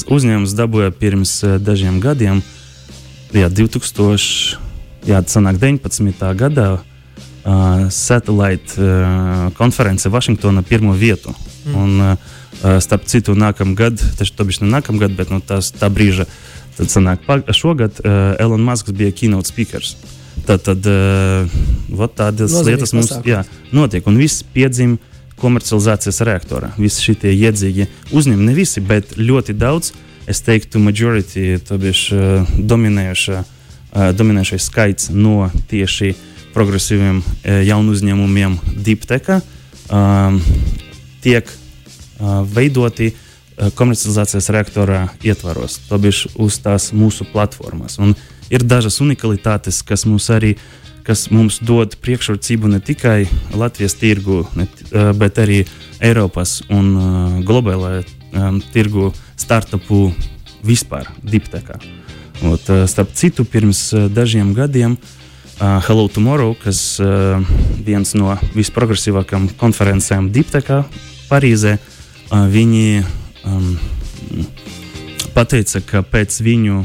uzņēmums 0.04 0.56
dabūja 0.58 0.92
pirms 1.00 1.38
uh, 1.46 1.56
dažiem 1.62 2.00
gadiem, 2.04 2.44
jā, 3.32 3.48
2000, 3.48 4.60
jā, 5.08 5.24
sanāk 5.32 5.60
19. 5.62 6.28
gadā 6.38 6.68
uh, 6.76 6.84
Satellite 7.88 8.76
uh, 8.80 9.50
konference 9.58 10.12
Vašingtonā 10.12 10.64
pirmo 10.68 10.92
vietu. 10.96 11.34
Mm. 11.64 11.76
Un, 11.80 12.00
uh, 12.12 12.40
starp 12.80 13.04
citu, 13.10 13.34
nākamgad, 13.36 14.00
tas 14.18 14.30
ir 14.30 14.62
ne 14.62 14.70
nākamgad, 14.76 15.14
bet 15.16 15.32
nu, 15.32 15.40
tās, 15.44 15.72
tā 15.74 15.90
brīža, 15.92 16.26
tad 16.78 16.92
sanāk, 16.92 17.18
šogad 17.54 17.92
uh, 18.02 18.42
Elon 18.42 18.62
Musk 18.64 18.86
bija 18.96 19.12
keynote 19.14 19.48
speakers. 19.50 19.96
Tad, 20.44 20.64
tad 20.66 20.86
uh, 20.90 20.94
tādas 22.16 22.52
Nozīmīgs 22.52 22.68
lietas 22.68 22.92
mums 22.96 23.10
jā, 23.26 23.40
notiek, 23.72 24.06
un 24.10 24.20
viss 24.20 24.44
piedzima 24.54 24.96
komercializācijas 25.40 26.20
reaktorā. 26.26 26.68
Visi 26.78 27.02
šie 27.08 27.32
iedzīgi 27.32 27.84
uzņēmumi, 28.14 28.48
ne 28.50 28.54
visi, 28.56 28.80
bet 28.84 29.04
ļoti 29.18 29.52
daudz, 29.58 29.92
es 30.30 30.38
teiktu, 30.44 30.78
majority, 30.82 31.42
to 31.62 31.74
bieži 31.80 32.18
uh, 32.18 32.22
dominējošais 32.58 34.62
uh, 34.62 34.66
skaits 34.68 35.04
no 35.14 35.36
tieši 35.70 36.08
uh, 36.12 36.16
progresīviem 36.54 37.20
e, 37.20 37.58
jaunu 37.68 37.94
uzņēmumiem 37.94 38.56
Dipteka 38.86 39.40
um, 39.90 40.38
tiek 41.24 41.48
uh, 41.48 42.42
veidoti 42.46 43.10
uh, 43.10 43.23
komercializācijas 43.78 44.50
reaktorā 44.54 45.02
ietvaros, 45.22 45.78
to 45.88 45.98
bišķi 46.02 46.32
uz 46.42 46.58
tās 46.62 46.90
mūsu 46.96 47.26
platformas. 47.30 47.98
Un 48.02 48.16
ir 48.50 48.64
dažas 48.66 49.00
unikalitātes, 49.04 49.82
kas 49.86 50.06
mums 50.08 50.30
arī 50.34 50.56
kas 51.04 51.26
mums 51.28 51.58
dod 51.60 51.98
priekšrocību 52.00 52.70
ne 52.72 52.80
tikai 52.80 53.26
Latvijas 53.52 53.92
tirgu, 54.00 54.46
ne, 54.56 54.64
bet 55.18 55.36
arī 55.42 55.58
Eiropas 56.00 56.62
un 56.72 56.86
uh, 56.96 57.34
globālajā 57.44 58.04
um, 58.04 58.62
tirgu 58.72 59.10
startupu 59.36 60.08
vispār, 60.64 61.10
Diptekā. 61.20 61.76
Ot, 62.48 62.70
starp 62.90 63.12
citu, 63.16 63.44
pirms 63.44 63.90
dažiem 64.12 64.54
gadiem 64.56 64.96
uh, 64.96 65.78
Hello 65.86 66.08
Tomorrow, 66.08 66.56
kas 66.56 66.96
uh, 67.04 67.44
viens 67.84 68.16
no 68.16 68.34
visprogresīvākajām 68.56 69.52
konferencēm 69.60 70.32
Diptekā, 70.34 70.82
Parīzē. 71.28 71.76
Uh, 71.76 72.48
viņi 72.48 73.04
um, 73.48 73.76
pateica, 75.34 75.82
ka 75.84 76.02
pēc 76.06 76.40
viņu 76.44 76.82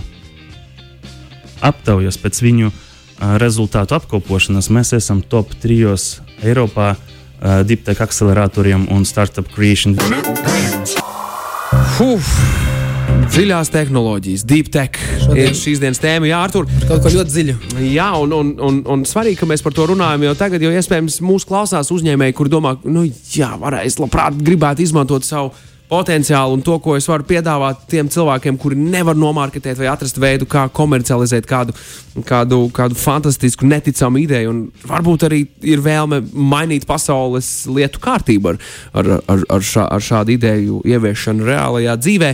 aptaujas, 1.66 2.18
pēc 2.22 2.42
viņu 2.46 2.72
uh, 2.72 3.36
rezultātu 3.42 3.98
apkopošanas 4.00 4.72
mēs 4.74 4.96
esam 4.98 5.22
top 5.22 5.54
trijos 5.62 6.20
Eiropā 6.44 6.94
uh, 6.96 7.62
Diptek 7.68 8.02
akceleratoriem 8.06 8.88
un 8.96 9.06
startup 9.06 9.52
creation. 9.56 9.98
Uf! 12.00 12.34
Dziļās 13.30 13.70
tehnoloģijas, 13.70 14.44
deep 14.48 14.72
tech 14.74 14.98
Šodien. 15.22 15.52
ir 15.52 15.58
šīs 15.58 15.82
dienas 15.82 16.00
tēma. 16.02 16.26
Jā, 16.30 16.40
Artur. 16.48 16.66
Kaut 16.90 17.04
ko 17.04 17.12
ļoti 17.14 17.30
dziļu. 17.30 17.56
Jā, 17.86 18.08
un, 18.18 18.34
un, 18.34 18.50
un, 18.66 18.80
un 18.90 19.04
svarīgi, 19.06 19.38
ka 19.42 19.50
mēs 19.50 19.62
par 19.66 19.76
to 19.78 19.86
runājam 19.92 20.26
jau 20.26 20.34
tagad, 20.40 20.64
jo 20.66 20.72
iespējams 20.74 21.20
mūsu 21.26 21.50
klausās 21.50 21.92
uzņēmēji, 21.94 22.36
kur 22.38 22.50
domā, 22.50 22.74
nu 22.90 23.06
jā, 23.06 23.52
varēs 23.62 24.00
labprāt 24.02 24.40
gribētu 24.42 24.86
izmantot 24.86 25.28
savu 25.28 25.54
potenciālu 25.90 26.54
un 26.54 26.62
to, 26.66 26.76
ko 26.84 26.96
es 26.98 27.08
varu 27.10 27.26
piedāvāt 27.28 27.88
tiem 27.90 28.10
cilvēkiem, 28.12 28.58
kuri 28.62 28.78
nevar 28.78 29.18
nomārketēt 29.18 29.80
vai 29.80 29.90
atrast 29.90 30.20
veidu, 30.22 30.46
kā 30.50 30.68
komercializēt 30.74 31.48
kādu, 31.50 31.74
kādu, 32.30 32.62
kādu 32.76 32.98
fantastisku, 33.00 33.68
neticamu 33.70 34.22
ideju. 34.22 34.54
Un 34.54 34.90
varbūt 34.90 35.26
arī 35.28 35.42
ir 35.66 35.82
vēlme 35.86 36.22
mainīt 36.34 36.86
pasaules 36.90 37.50
lietu 37.70 38.02
kārtību 38.04 38.54
ar, 38.54 38.62
ar, 38.94 39.12
ar, 39.26 39.44
ar, 39.58 39.66
šā, 39.66 39.88
ar 39.90 40.06
šādu 40.06 40.36
ideju 40.38 40.84
ieviešanu 40.88 41.50
reālajā 41.50 41.98
dzīvē. 42.06 42.32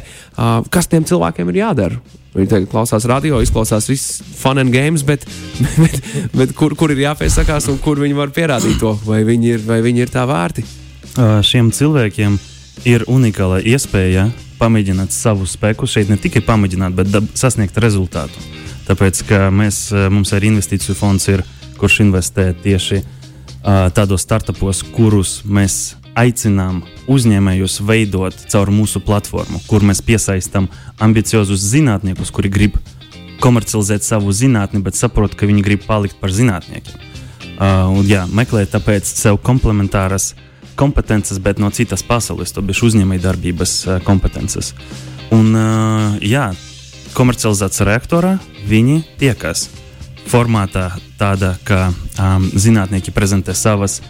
Kas 0.73 0.91
tiem 0.91 1.07
cilvēkiem 1.07 1.51
ir 1.53 1.63
jādara? 1.63 2.03
Viņi 2.35 2.49
tagad 2.51 2.67
klausās 2.67 3.05
radio, 3.07 3.37
izklausās 3.39 3.85
viss 3.87 4.17
fun 4.35 4.59
and 4.59 4.73
games, 4.75 5.05
bet, 5.07 5.23
bet, 5.83 6.01
bet 6.35 6.51
kur, 6.57 6.75
kur 6.75 6.91
ir 6.91 7.05
jāpiesakās 7.05 7.69
un 7.71 7.79
kur 7.79 8.03
viņi 8.03 8.17
var 8.17 8.35
pierādīt 8.35 8.75
to, 8.81 8.91
vai 9.07 9.21
viņi 9.23 9.53
ir, 9.53 9.63
vai 9.63 9.79
viņi 9.85 10.03
ir 10.03 10.11
tā 10.11 10.25
vērti? 10.27 10.65
Šiem 11.15 11.69
cilvēkiem 11.71 12.35
uh, 12.35 12.54
ir 12.83 13.05
unikāla 13.07 13.61
iespēja 13.63 14.27
pamēģināt 14.59 15.13
savu 15.13 15.47
spēku. 15.49 15.87
Šeit 15.87 16.09
ne 16.11 16.17
tikai 16.21 16.43
pamēģināt, 16.45 16.95
bet 16.97 17.37
sasniegt 17.37 17.77
rezultātu. 17.81 18.41
Tāpēc, 18.85 19.23
mēs, 19.51 19.91
eh, 19.91 20.09
mums 20.09 20.33
arī 20.33 20.51
investīciju 20.53 20.95
fonds 20.95 21.27
ir, 21.27 21.43
kurš 21.75 21.99
investē 22.05 22.53
tieši 22.63 23.01
uh, 23.01 23.89
tādos 23.91 24.23
startupos, 24.23 24.79
kurus 24.95 25.41
mēs 25.43 25.95
aicinām 26.15 26.85
uzņēmējus 27.11 27.81
veidot 27.83 28.37
caur 28.47 28.71
mūsu 28.71 29.01
platformu, 29.03 29.59
kur 29.67 29.83
mēs 29.83 29.99
piesaistām 29.99 30.69
ambiciozus 31.03 31.59
zinātniekus, 31.59 32.31
kuri 32.31 32.47
grib 32.47 32.77
komercializēt 33.43 34.07
savu 34.07 34.31
zinātni, 34.31 34.79
bet 34.79 34.95
saprot, 34.95 35.35
ka 35.35 35.49
viņi 35.49 35.65
grib 35.65 35.83
palikt 35.83 36.15
par 36.21 36.31
zinātniekiem. 36.31 36.95
Uh, 37.59 37.91
un, 37.91 38.07
jā, 38.07 38.23
meklēt 38.31 38.71
tāpēc 38.71 39.11
sev 39.11 39.41
komplementāras 39.43 40.31
uh, 40.31 40.44
kompetences, 40.75 41.39
bet 41.39 41.59
no 41.61 41.71
citas 41.73 42.03
pasaules, 42.05 42.53
to 42.55 42.63
bija 42.65 42.85
uzņēmējdarbības 42.87 43.73
kompetences. 44.05 44.73
Un, 45.33 45.55
jā, 46.21 46.49
komercializācijas 47.15 47.87
reaktorā 47.87 48.35
viņi 48.67 49.01
tiekas 49.19 49.69
formātā, 50.29 50.89
tāda, 51.19 51.55
ka 51.65 51.89
um, 51.91 52.47
zinātnieki 52.57 53.13
prezentē 53.15 53.55
savas, 53.55 54.01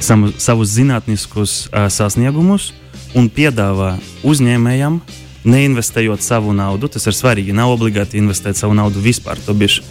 samu, 0.00 0.32
savus 0.40 0.72
zinātniskus 0.72 1.66
uh, 1.68 1.88
sasniegumus 1.92 2.70
un 3.18 3.28
piedāvā 3.32 3.96
uzņēmējam, 4.24 5.00
neinvestējot 5.44 6.22
savu 6.24 6.54
naudu. 6.56 6.88
Tas 6.92 7.08
ir 7.10 7.18
svarīgi. 7.18 7.54
Nav 7.56 7.74
obligāti 7.74 8.20
investēt 8.20 8.56
savu 8.60 8.76
naudu 8.78 9.02
vispār. 9.02 9.40
To 9.46 9.56
bija 9.58 9.82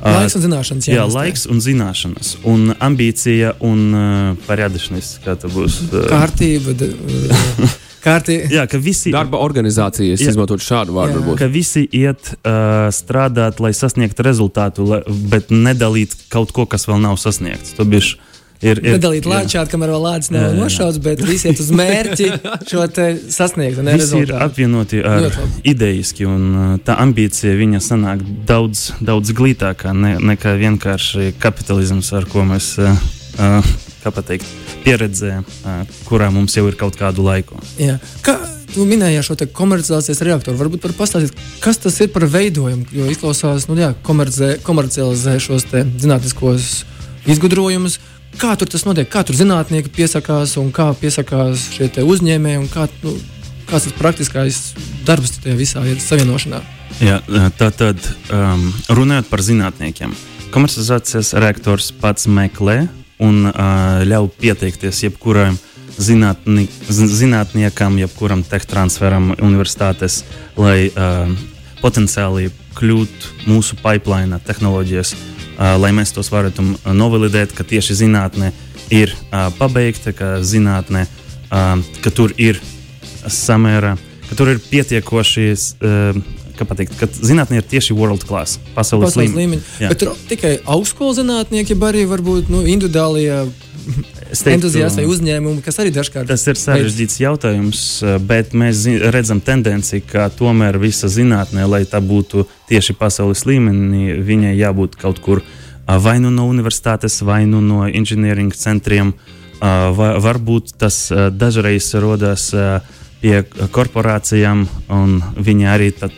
Laiks 0.00 0.36
un 0.38 0.44
zināšanas. 0.46 0.88
Jā, 0.88 0.96
jā 1.00 1.04
laiks 1.10 1.46
un 1.50 1.60
zināšanas. 1.64 2.32
Un 2.48 2.72
ambīcija 2.80 3.54
un 3.66 3.84
uh, 3.92 4.40
parādīšanās, 4.46 5.12
kā 5.24 5.36
tas 5.40 5.52
būs. 5.52 5.78
Uh, 5.90 6.08
Kārtība. 6.10 6.74
Uh, 6.74 7.78
Kārtī... 8.04 8.38
Jā, 8.48 8.64
ka 8.70 8.80
visi 8.80 9.12
darba 9.12 9.42
organizācijas 9.44 10.22
izmantot 10.24 10.64
šādu 10.64 10.96
vārdu. 10.96 11.20
Jā. 11.20 11.36
Ka 11.42 11.50
visi 11.52 11.84
iet 11.84 12.32
uh, 12.32 12.88
strādāt, 12.96 13.60
lai 13.60 13.74
sasniegtu 13.76 14.24
rezultātu, 14.24 14.88
lai, 14.88 15.02
bet 15.32 15.52
nedalīt 15.52 16.16
kaut 16.32 16.54
ko, 16.56 16.64
kas 16.70 16.88
vēl 16.88 17.02
nav 17.04 17.20
sasniegts. 17.20 17.76
To 17.76 17.84
bišķi 17.84 18.29
ir, 18.62 18.80
ir 18.84 18.96
nedalīt 18.96 19.26
lāčāt, 19.28 19.70
kamēr 19.72 19.92
vēl 19.94 20.04
lācis 20.04 20.32
nav 20.34 20.54
nošauts, 20.58 21.00
bet 21.04 21.22
visi 21.24 21.50
iet 21.50 21.62
uz 21.62 21.70
mērķi 21.76 22.28
šo 22.70 22.86
sasniegt. 23.32 23.80
Visi 23.90 24.22
ir 24.24 24.34
apvienoti 24.36 25.02
ar 25.06 25.40
idejiski, 25.64 26.28
un 26.28 26.46
uh, 26.50 26.76
tā 26.84 26.98
ambīcija 27.02 27.56
viņa 27.58 27.82
sanāk 27.84 28.24
daudz, 28.48 28.90
daudz 29.04 29.34
glītākā 29.36 29.94
ne, 29.96 30.16
nekā 30.32 30.56
vienkārši 30.60 31.34
kapitālisms, 31.40 32.12
ar 32.16 32.28
ko 32.30 32.44
mēs, 32.48 32.72
uh, 32.82 33.10
uh, 33.40 33.74
kā 34.04 34.12
pateikt, 34.14 34.48
pieredzējām, 34.84 35.44
kurā 36.08 36.30
mums 36.32 36.56
jau 36.56 36.64
ir 36.70 36.78
kaut 36.80 36.96
kādu 36.96 37.26
laiku. 37.26 37.60
Jā. 37.80 37.98
Kā, 38.24 38.38
Tu 38.70 38.84
minēji 38.86 39.22
šo 39.26 39.34
komercializācijas 39.50 40.20
reaktoru. 40.22 40.54
Varbūt 40.60 40.84
par 40.84 40.92
pastāstīt, 40.94 41.34
kas 41.58 41.80
tas 41.82 41.96
ir 42.04 42.12
par 42.14 42.22
veidojumu. 42.30 42.86
Jo 42.94 43.08
izklausās, 43.10 43.66
nu, 43.66 43.74
komercializē 44.06 45.34
šos 45.42 45.66
zinātniskos 45.72 46.84
izgudrojumus. 47.26 47.98
Kā 48.38 48.54
tur 48.58 48.70
tas 48.70 48.84
notiek? 48.86 49.08
Kā 49.10 49.24
tur 49.26 49.34
zinātnieki 49.38 49.90
piesakās 49.94 50.54
un 50.60 50.70
kā 50.74 50.90
piesakās 51.00 51.70
šie 51.74 51.90
uzņēmēji 52.04 52.60
un 52.60 52.68
kā, 52.70 52.86
nu, 53.02 53.16
kāds 53.70 53.88
ir 53.90 53.96
praktiskais 53.98 54.60
darbs 55.06 55.40
tajā 55.40 55.56
visā 55.58 55.82
savienošanā? 56.04 56.60
Jā, 57.00 57.20
tā 57.58 57.70
tad 57.74 57.98
um, 58.30 58.68
runājot 58.92 59.30
par 59.30 59.42
zinātniekiem. 59.44 60.14
Komercializācijas 60.54 61.34
reaktors 61.38 61.90
pats 61.94 62.26
meklē 62.30 62.84
un 63.22 63.50
uh, 63.50 64.02
ļauj 64.06 64.30
pieteikties 64.40 65.04
jebkuram 65.06 65.58
zinātni, 66.00 66.66
zinātniekam, 66.88 67.98
jebkuram 68.00 68.42
transferam 68.44 69.34
universitātes, 69.38 70.22
lai 70.58 70.88
uh, 70.90 71.30
potenciāli 71.80 72.50
kļūtu 72.78 73.48
mūsu 73.50 73.78
pipeline 73.80 74.38
tehnoloģijas 74.46 75.14
lai 75.60 75.92
mēs 75.96 76.14
tos 76.16 76.30
varētu 76.32 76.64
novalidēt, 76.96 77.52
ka 77.56 77.66
tieši 77.68 77.98
zinātnē 78.04 78.52
ir 78.94 79.12
pabeigta, 79.58 80.14
ka 80.16 80.38
zinātnē, 80.46 81.06
ka 81.50 82.12
tur 82.14 82.34
ir 82.40 82.60
samērā, 83.28 83.96
ka 84.30 84.38
tur 84.38 84.54
ir 84.54 84.62
pietiekoši 84.70 85.48
pateikt, 86.68 86.96
ka 87.00 87.08
zinātnē 87.08 87.60
ir 87.60 87.66
tieši 87.68 87.96
world 87.96 88.24
class, 88.28 88.58
pasaules, 88.74 89.10
pasaules 89.10 89.30
līmeņa. 89.32 89.40
līmeņi. 89.40 89.62
Jā. 89.80 89.92
Bet 89.92 90.02
tur 90.02 90.16
tikai 90.28 90.54
augstskolas 90.68 91.20
zinātnieki, 91.20 91.76
ja 91.76 91.88
arī 91.88 92.04
varbūt 92.10 92.50
nu, 92.52 92.64
individuālie 92.68 93.46
teiktu, 94.38 94.52
entuziasti 94.54 95.02
vai 95.02 95.10
uzņēmumi, 95.10 95.62
kas 95.64 95.80
arī 95.82 95.90
dažkārt 95.94 96.30
Tas 96.30 96.46
ir 96.46 96.58
sarežģīts 96.60 97.20
jautājums, 97.20 97.80
bet 98.26 98.54
mēs 98.54 98.84
redzam 99.10 99.42
tendenci, 99.44 100.00
ka 100.06 100.28
tomēr 100.34 100.78
visa 100.80 101.10
zinātnē, 101.10 101.66
lai 101.66 101.82
tā 101.90 101.98
būtu 102.04 102.46
tieši 102.70 102.94
pasaules 102.98 103.42
līmenī, 103.48 104.14
viņai 104.22 104.54
jābūt 104.58 104.96
kaut 105.00 105.20
kur 105.24 105.42
vai 105.86 106.18
nu 106.22 106.30
no 106.30 106.46
universitātes, 106.46 107.20
vai 107.26 107.44
nu 107.50 107.60
no 107.64 107.86
inženieringa 107.88 108.54
centriem. 108.54 109.14
Varbūt 109.60 110.76
tas 110.80 111.10
dažreiz 111.12 111.90
rodas 112.00 112.48
pie 113.20 113.42
korporācijām, 113.74 114.64
un 114.88 115.18
viņi 115.36 115.66
arī 115.68 115.90
tad, 115.92 116.14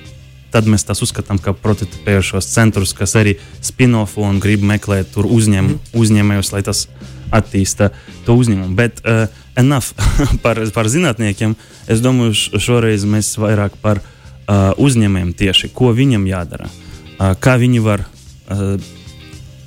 tad 0.54 0.68
mēs 0.70 0.84
tās 0.86 1.02
uzskatām 1.02 1.40
par 1.42 1.56
prototipējušos 1.64 2.52
centrus, 2.52 2.92
kas 2.94 3.16
arī 3.18 3.38
spin-off 3.64 4.20
un 4.20 4.38
grib 4.42 4.62
meklēt 4.62 5.10
tur 5.16 5.26
uzņem, 5.26 5.72
uzņēmējus, 5.98 6.52
lai 6.54 6.62
tas 6.68 6.86
attīsta 7.32 7.90
to 8.26 8.36
uzņēmumu. 8.38 8.76
Bet 8.78 9.00
uh, 9.04 9.26
enough 9.56 9.92
par, 10.44 10.60
par 10.74 10.90
zinātniekiem. 10.90 11.56
Es 11.90 12.02
domāju, 12.04 12.60
šoreiz 12.60 13.06
mēs 13.08 13.34
vairāk 13.40 13.76
par 13.82 14.02
uh, 14.02 14.72
uzņēmējiem 14.80 15.32
tieši, 15.38 15.72
ko 15.74 15.92
viņam 15.96 16.28
jādara. 16.30 16.68
Uh, 16.68 17.32
kā 17.40 17.56
viņi 17.60 17.82
var 17.84 18.04
uh, 18.04 18.76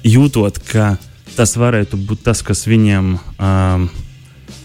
jūtot, 0.06 0.62
ka 0.70 0.96
tas 1.36 1.56
varētu 1.60 2.00
būt 2.00 2.24
tas, 2.30 2.42
kas 2.46 2.64
viņiem, 2.70 3.16
um, 3.18 3.86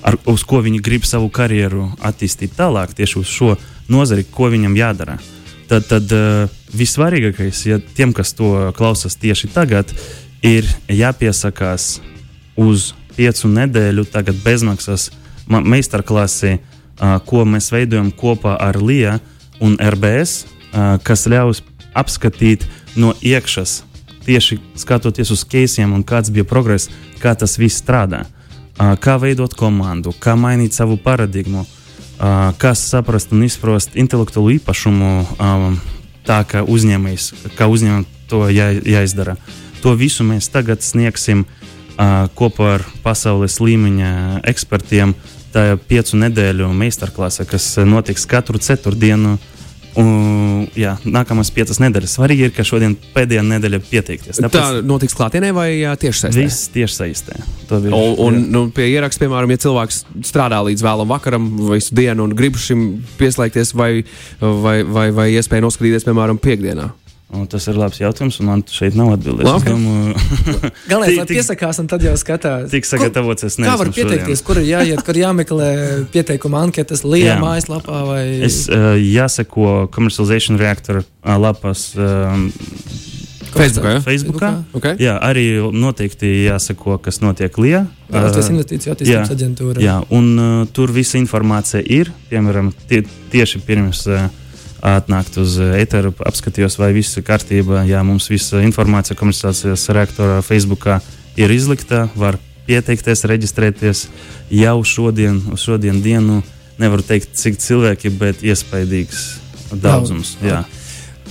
ar, 0.06 0.16
uz 0.30 0.44
ko 0.46 0.60
viņi 0.62 0.82
grib 0.84 1.06
savu 1.08 1.30
karjeru 1.32 1.88
attīstīt 1.98 2.54
tālāk, 2.58 2.94
tieši 2.96 3.20
uz 3.20 3.30
šo 3.30 3.54
nozari, 3.90 4.24
ko 4.24 4.50
viņam 4.52 4.76
jādara. 4.78 5.18
Tad, 5.70 5.86
tad 5.90 6.12
uh, 6.14 6.50
vissvarīgākais, 6.74 7.64
ja 7.68 7.78
tiem, 7.78 8.14
kas 8.14 8.34
to 8.38 8.70
klausās 8.76 9.18
tieši 9.18 9.50
tagad, 9.54 9.92
ir 10.46 10.66
jāpiesakās 10.88 11.98
uz 12.56 12.92
piecu 13.16 13.50
nedēļu 13.50 14.06
tagad 14.10 14.38
bezmaksas 14.44 15.10
ma- 15.50 15.60
meistarklasi, 15.60 16.56
uh, 16.56 17.18
ko 17.26 17.44
mēs 17.44 17.70
veidojam 17.74 18.10
kopā 18.12 18.56
ar 18.60 18.78
LIA 18.80 19.18
un 19.60 19.76
RBS, 19.76 20.44
uh, 20.44 20.96
kas 21.02 21.26
ļaus 21.28 21.62
apskatīt 21.94 22.66
no 22.96 23.12
iekšas, 23.20 23.82
tieši 24.24 24.60
skatoties 24.78 25.32
uz 25.34 25.44
keisiem 25.44 25.92
un 25.92 26.04
kāds 26.06 26.30
bija 26.30 26.46
progress, 26.46 26.90
kā 27.20 27.34
tas 27.34 27.58
viss 27.58 27.82
strādā. 27.82 28.24
Uh, 28.80 28.94
kā 28.96 29.18
veidot 29.20 29.54
komandu, 29.54 30.14
kā 30.16 30.36
mainīt 30.38 30.76
savu 30.76 30.96
paradigmu, 30.96 31.66
uh, 31.66 32.52
kā 32.56 32.74
saprast 32.78 33.34
un 33.36 33.44
izprast 33.44 33.96
intelektuālu 33.98 34.56
īpašumu, 34.56 35.10
um, 35.36 35.80
tā 36.24 36.40
kā 36.48 36.62
uzņēmējs, 36.64 37.32
kā 37.58 37.68
uzņēmējam 37.68 38.06
to 38.30 38.46
jā, 38.54 38.70
jāizdara. 38.86 39.36
To 39.82 39.96
visu 39.96 40.24
mēs 40.28 40.48
tagad 40.52 40.84
sniegsim 40.84 41.42
uh, 41.42 41.70
kopā 42.38 42.74
ar 42.78 42.84
pasaules 43.04 43.58
līmeņa 43.60 44.10
ekspertiem. 44.50 45.14
Tā 45.50 45.74
piecu 45.90 46.16
nedēļu 46.20 46.68
meistarklase, 46.78 47.44
kas 47.50 47.72
notiks 47.82 48.26
katru 48.30 48.60
ceturtdienu. 48.62 49.38
Un, 49.98 50.68
jā, 50.78 50.92
nākamās 51.02 51.48
piecas 51.50 51.80
nedēļas. 51.82 52.12
Svarīgi 52.14 52.44
ir, 52.46 52.52
ka 52.54 52.62
šodien 52.62 52.92
pēdējā 53.10 53.42
nedēļa 53.42 53.80
pieteikties. 53.88 54.38
Tā 54.54 54.62
notiks 54.86 55.16
klātienē 55.18 55.50
vai 55.56 55.66
tiešsaistē? 55.98 56.44
viss 56.44 56.68
tieši 56.70 56.94
saistē. 56.94 57.40
To 57.66 57.80
ir- 57.82 57.92
Un, 57.98 58.14
un 58.22 58.38
nu, 58.54 58.62
pie 58.70 58.86
ieraksta, 58.92 59.24
piemēram, 59.24 59.50
ja 59.50 59.56
cilvēks 59.66 60.04
strādā 60.30 60.62
līdz 60.62 60.84
vēlam 60.86 61.10
vakaram, 61.10 61.50
visu 61.72 61.90
dienu 61.98 62.22
un 62.22 62.36
grib 62.38 62.54
šim 62.54 63.02
pieslēgties, 63.18 63.74
vai, 63.74 64.04
vai, 64.38 64.84
vai, 64.86 65.10
vai 65.10 65.26
iespēja 65.34 65.66
noskatīties, 65.66 66.06
piemēram, 66.06 66.38
piekdienā. 66.38 66.92
Un 67.30 67.44
tas 67.46 67.62
ir 67.70 67.76
labs 67.78 68.00
jautājums, 68.00 68.40
un 68.42 68.48
man 68.48 68.62
šeit 68.66 68.96
nav 68.98 69.12
atbildēs. 69.14 69.46
Labi. 69.46 69.70
Es 69.70 69.74
domāju, 69.76 70.14
Galvenais, 70.90 71.18
lai 71.20 71.26
piesakās, 71.30 71.78
un 71.78 71.90
tad 71.90 72.02
jau 72.02 72.14
skatās. 72.18 72.64
tik 72.72 72.88
sagatavots 72.88 73.46
es 73.46 73.58
Kā 73.60 73.76
var 73.78 73.92
pieteikties, 73.94 74.40
šodien. 74.40 74.46
kur 74.48 74.58
ir 74.62 74.66
jāiet, 74.72 75.02
kur 75.06 75.20
jāmeklē 75.20 75.68
pieteikuma 76.10 76.64
anketas, 76.66 77.04
Lielā 77.06 77.36
Jā. 77.36 77.38
mājaslapā 77.42 78.00
vai 78.08 78.24
Es 78.48 78.64
uh, 78.66 78.96
jāseko 78.98 79.86
komercialization 79.94 80.58
reaktora 80.58 81.04
uh, 81.04 81.36
lapas 81.38 81.92
um, 81.94 82.48
Facebookā, 83.54 83.94
ja? 83.94 84.02
Facebookā. 84.04 84.50
Okay. 84.78 84.98
Jā, 85.02 85.14
arī 85.26 85.46
noteikti 85.74 86.28
jāseko, 86.48 86.98
kas 87.02 87.22
notiek 87.22 87.56
Lijā. 87.62 87.84
Valsts 88.10 88.50
Uh, 88.50 88.54
investīciju 88.56 88.94
attīstības 88.94 89.30
jā, 89.30 89.36
aģentūra. 89.36 89.82
Jā, 89.82 89.96
un 90.14 90.30
uh, 90.34 90.66
tur 90.74 90.90
visa 90.94 91.18
informācija 91.18 91.82
ir. 91.82 92.10
Piemēram, 92.30 92.72
tie, 92.90 93.04
tieši 93.30 93.62
pirms 93.66 94.02
uh, 94.10 94.26
atnākt 94.82 95.36
uz 95.40 95.56
eteru, 95.60 96.12
apskatījos, 96.26 96.78
vai 96.80 96.92
viss 96.96 97.18
ir 97.20 97.26
kārtībā. 97.26 97.84
Jā, 97.88 98.02
mums 98.06 98.30
visa 98.32 98.62
informācija 98.64 99.18
komercializācijas 99.18 99.88
reaktorā 99.96 100.40
Facebookā 100.46 101.00
ir 101.40 101.52
izlikta. 101.54 102.06
Var 102.18 102.38
pieteikties, 102.68 103.26
reģistrēties 103.28 104.06
jau 104.54 104.76
šodien, 104.86 105.40
uz 105.52 105.64
šodien 105.66 106.00
dienu. 106.04 106.40
Nevaru 106.80 107.04
teikt, 107.04 107.34
cik 107.36 107.58
cilvēki, 107.60 108.12
bet 108.20 108.44
iespaidīgs 108.46 109.24
daudzums. 109.76 110.36
Jā. 110.44 110.62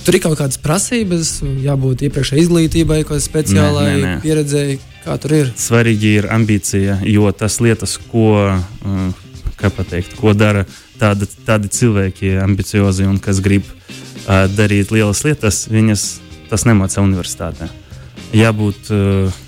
Tur 0.04 0.16
ir 0.16 0.22
kaut 0.24 0.38
kādas 0.38 0.60
prasības, 0.62 1.40
jābūt 1.60 2.06
iepriekšējai 2.06 2.44
izglītībai, 2.46 3.00
kaut 3.02 3.18
kādai 3.18 3.26
speciālai 3.26 3.90
pieredzēji. 4.22 4.78
Kā 5.00 5.16
tur 5.20 5.34
ir? 5.36 5.50
Svarīgi 5.56 6.14
ir 6.20 6.28
ambīcija, 6.32 7.00
jo 7.08 7.28
tas 7.36 7.58
lietas, 7.64 7.96
ko, 8.10 8.52
kā 9.60 9.70
pateikt, 9.72 10.16
ko 10.20 10.34
dara 10.36 10.66
tādi, 11.00 11.28
tādi 11.46 11.70
cilvēki, 11.74 12.34
ambiciozi 12.44 13.08
un 13.08 13.18
kas 13.22 13.40
grib 13.44 13.66
uh, 13.66 14.46
darīt 14.52 14.92
lielas 14.94 15.24
lietas, 15.26 15.64
viņas 15.72 16.06
tas 16.50 16.66
nemāca 16.68 17.02
universitātē. 17.04 17.70
Jābūt 18.36 18.92
uh, 18.94 19.40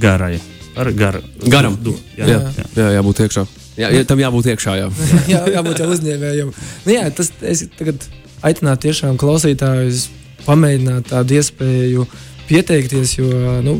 garai. 0.00 0.38
Ar 0.76 0.88
gar, 0.96 1.18
Garam. 1.52 1.76
Du, 1.84 1.92
Jā, 2.16 2.24
jā, 2.24 2.38
jā, 2.38 2.52
jā. 2.56 2.66
jā, 2.78 2.88
jābūt 2.96 3.26
iekšā. 3.26 3.44
Jā, 3.76 3.88
jā, 3.92 4.02
tam 4.08 4.20
jābūt 4.20 4.48
iekšā. 4.52 4.76
Jā. 4.80 4.88
jā, 5.34 5.40
jābūt 5.58 5.82
jau 5.82 5.88
uzņēmējam. 5.92 6.52
Nu, 6.86 6.92
jā, 6.94 7.06
tas 7.12 7.32
es 7.44 7.66
tagad 7.76 8.06
aicinātu 8.44 8.88
tiešām 8.88 9.18
klausītājus 9.20 10.06
pamēģināt 10.46 11.10
tādu 11.12 11.36
iespēju 11.38 12.06
pieteikties, 12.48 13.16
jo 13.18 13.58
nu, 13.64 13.76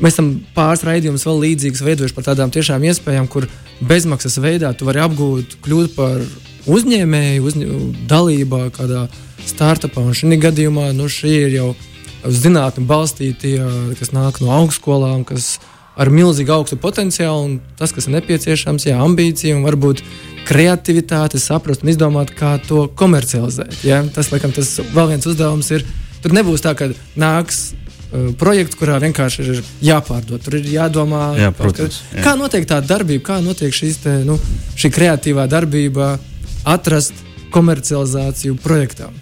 mēs 0.00 0.18
tam 0.18 0.30
pāris 0.56 0.84
raidījumus 0.86 1.26
vēl 1.28 1.42
līdzīgus 1.46 1.84
veidojuši 1.86 2.16
par 2.16 2.28
tādām 2.30 2.52
tiešām 2.54 2.84
iespējām, 2.90 3.28
kur 3.30 3.48
bezmaksas 3.80 4.38
veidā 4.42 4.72
tu 4.76 4.88
vari 4.88 5.02
apgūt, 5.04 5.58
kļūt 5.64 5.96
par 5.96 6.22
uzņēmēju, 6.70 7.44
uzņ 7.46 7.66
dalībā 8.10 8.66
kādā 8.76 9.06
startupā. 9.48 10.04
Un 10.04 10.16
šī 10.16 10.40
gadījumā 10.40 10.90
nu, 10.96 11.08
šī 11.10 11.34
ir 11.46 11.56
jau 11.56 11.68
zinātnē 12.24 12.84
balstītie, 12.88 13.58
kas 13.98 14.12
nāk 14.12 14.40
no 14.44 14.52
augstskolām, 14.58 15.24
kas 15.28 15.54
ar 16.00 16.10
milzīgu 16.12 16.52
augstu 16.54 16.78
potenciālu, 16.80 17.46
un 17.46 17.56
tas, 17.78 17.92
kas 17.92 18.08
ir 18.08 18.16
nepieciešams, 18.18 18.86
ir 18.88 19.00
ambīcija 19.00 19.56
un 19.56 19.64
varbūt 19.66 20.02
kreativitāte, 20.48 21.40
saprast 21.40 21.84
un 21.84 21.92
izdomāt, 21.92 22.32
kā 22.36 22.56
to 22.66 22.86
komercializēt. 22.96 23.82
Ja? 23.86 24.00
Tas, 24.14 24.30
laikam, 24.32 24.54
tas 24.56 24.78
vēl 24.94 25.14
viens 25.14 25.28
uzdevums 25.28 25.70
ir. 25.76 25.84
Tur 26.20 26.34
nebūs 26.36 26.64
tā, 26.64 26.74
ka 26.76 26.90
nāks 27.20 27.70
uh, 28.12 28.30
projekts, 28.38 28.76
kurā 28.80 28.98
vienkārši 29.02 29.46
ir 29.54 29.62
jāpārdod. 29.90 30.42
Tur 30.44 30.58
ir 30.60 30.64
jādomā, 30.74 31.24
Jā, 31.38 31.50
protams, 31.56 32.00
kā- 32.10 32.18
jā. 32.18 32.24
kā 32.24 32.36
notiek 32.38 32.66
tā 32.68 32.80
darbība, 32.84 33.22
kā 33.32 33.40
notiek 33.44 33.72
šīs 33.74 34.00
te, 34.02 34.18
nu, 34.24 34.38
šī 34.76 34.90
kreatīvā 34.94 35.48
darbība, 35.50 36.18
atrast 36.64 37.14
komercializāciju 37.50 38.56
projektām. 38.62 39.14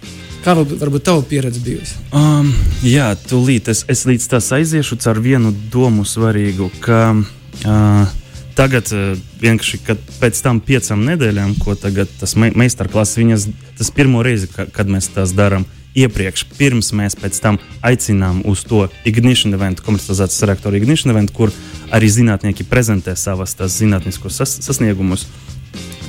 Kā 0.43 0.53
varbūt, 0.55 1.03
tava 1.03 1.21
pieredze 1.27 1.59
bijusi? 1.59 1.97
Um, 2.15 2.53
jā, 2.85 3.09
tūlīt 3.27 3.67
es, 3.73 3.83
es 3.91 4.05
līdz 4.07 4.27
tas 4.31 4.47
aiziešu 4.55 4.95
ar 5.11 5.19
vienu 5.19 5.51
domu 5.71 6.05
svarīgu, 6.07 6.69
ka 6.79 6.99
uh, 7.11 8.13
tagad, 8.55 8.87
uh, 8.95 9.17
vienkārši 9.43 9.81
pēc 10.21 10.39
tam 10.45 10.61
piecām 10.63 11.03
nedēļām, 11.09 11.57
ko 11.59 11.75
tagad 11.75 12.07
tas 12.21 12.37
me 12.39 12.53
meistarklases, 12.55 13.19
viņas, 13.19 13.49
tas 13.81 13.91
pirmo 13.91 14.23
reizi, 14.23 14.47
ka, 14.53 14.65
kad 14.71 14.87
mēs 14.87 15.11
tās 15.11 15.35
darām. 15.35 15.67
Iepriekš, 15.97 16.43
pirms 16.53 16.91
mēs 16.93 17.15
pēc 17.17 17.39
tam 17.41 17.57
aicinām 17.85 18.43
uz 18.47 18.61
to 18.67 18.83
Ignition 19.09 19.55
eventu, 19.57 19.81
komercializācijas 19.87 20.45
reaktoru 20.45 20.77
Ignition 20.77 21.13
eventu, 21.13 21.33
kur 21.33 21.53
arī 21.95 22.09
zinātnieki 22.13 22.67
prezentē 22.69 23.15
savas 23.17 23.55
zinātniskos 23.57 24.37
sas 24.37 24.53
sasniegumus. 24.61 25.25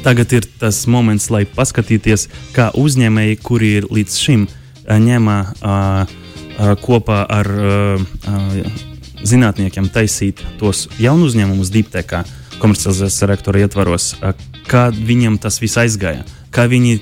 Tagad 0.04 0.32
ir 0.36 0.46
tas 0.60 0.86
moments, 0.88 1.30
lai 1.32 1.46
paskatīties, 1.48 2.28
kā 2.56 2.70
uzņēmēji, 2.76 3.40
kuri 3.44 3.72
ir 3.80 3.88
līdz 3.92 4.16
šim 4.20 4.46
ā, 4.48 4.96
ņēmā 5.00 5.38
ā, 5.60 5.76
ā, 6.56 6.70
kopā 6.80 7.22
ar 7.28 7.48
ā, 7.48 7.74
ā, 8.28 8.64
zinātniekiem 9.24 9.88
taisīt 9.92 10.40
tos 10.60 10.86
jaunu 11.00 11.28
uzņēmumus, 11.28 11.72
diptekā, 11.72 12.24
komercializācijas 12.60 13.28
rektora 13.32 13.64
ietvaros, 13.64 14.14
ā, 14.20 14.32
kā 14.68 14.88
viņiem 14.92 15.40
tas 15.40 15.60
viss 15.60 15.80
aizgāja, 15.80 16.24
kā 16.52 16.64
viņi 16.68 17.00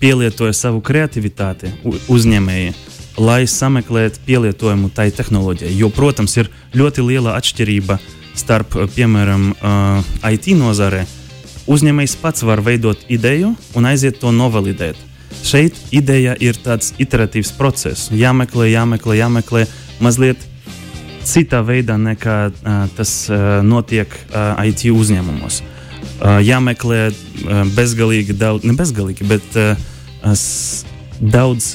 pielietoja 0.00 0.52
savu 0.56 0.82
kreativitāti, 0.84 1.72
uzņēmēji, 2.10 2.74
lai 3.22 3.44
sameklētu 3.50 4.22
pielietojumu 4.26 4.90
tai 4.94 5.10
tehnoloģijai. 5.14 5.74
Jo, 5.78 5.90
protams, 5.94 6.36
ir 6.40 6.50
ļoti 6.74 7.04
liela 7.06 7.36
atšķirība 7.38 7.98
starp, 8.34 8.74
ā, 8.76 8.88
piemēram, 8.96 9.52
ā, 9.54 9.74
IT 10.34 10.54
nozarē 10.58 11.04
uzņēmējs 11.70 12.16
pats 12.20 12.44
var 12.44 12.62
veidot 12.64 13.06
ideju 13.08 13.54
un 13.74 13.86
aiziet 13.88 14.20
to 14.20 14.32
novalidēt. 14.32 14.96
šeit 15.44 15.76
ideja 15.90 16.36
ir 16.40 16.56
tāds 16.56 16.94
iteratīvs 16.98 17.52
process. 17.58 18.10
Jāmeklē, 18.10 18.70
jāmeklē, 18.70 19.16
jāmeklē 19.18 19.66
mazliet 20.00 20.38
citā 21.24 21.60
veidā 21.60 21.96
nekā 21.98 22.38
uh, 22.48 22.88
tas 22.96 23.28
uh, 23.30 23.60
notiek 23.62 24.08
uh, 24.08 24.64
IT 24.64 24.88
uzņēmumos. 24.92 25.60
Uh, 25.60 25.73
jāmeklē 26.24 27.12
bezgalīgi 27.76 28.32
daudz, 28.40 28.64
ne 28.64 28.72
bezgalīgi, 28.78 29.26
bet 29.28 29.44
daudz 31.20 31.74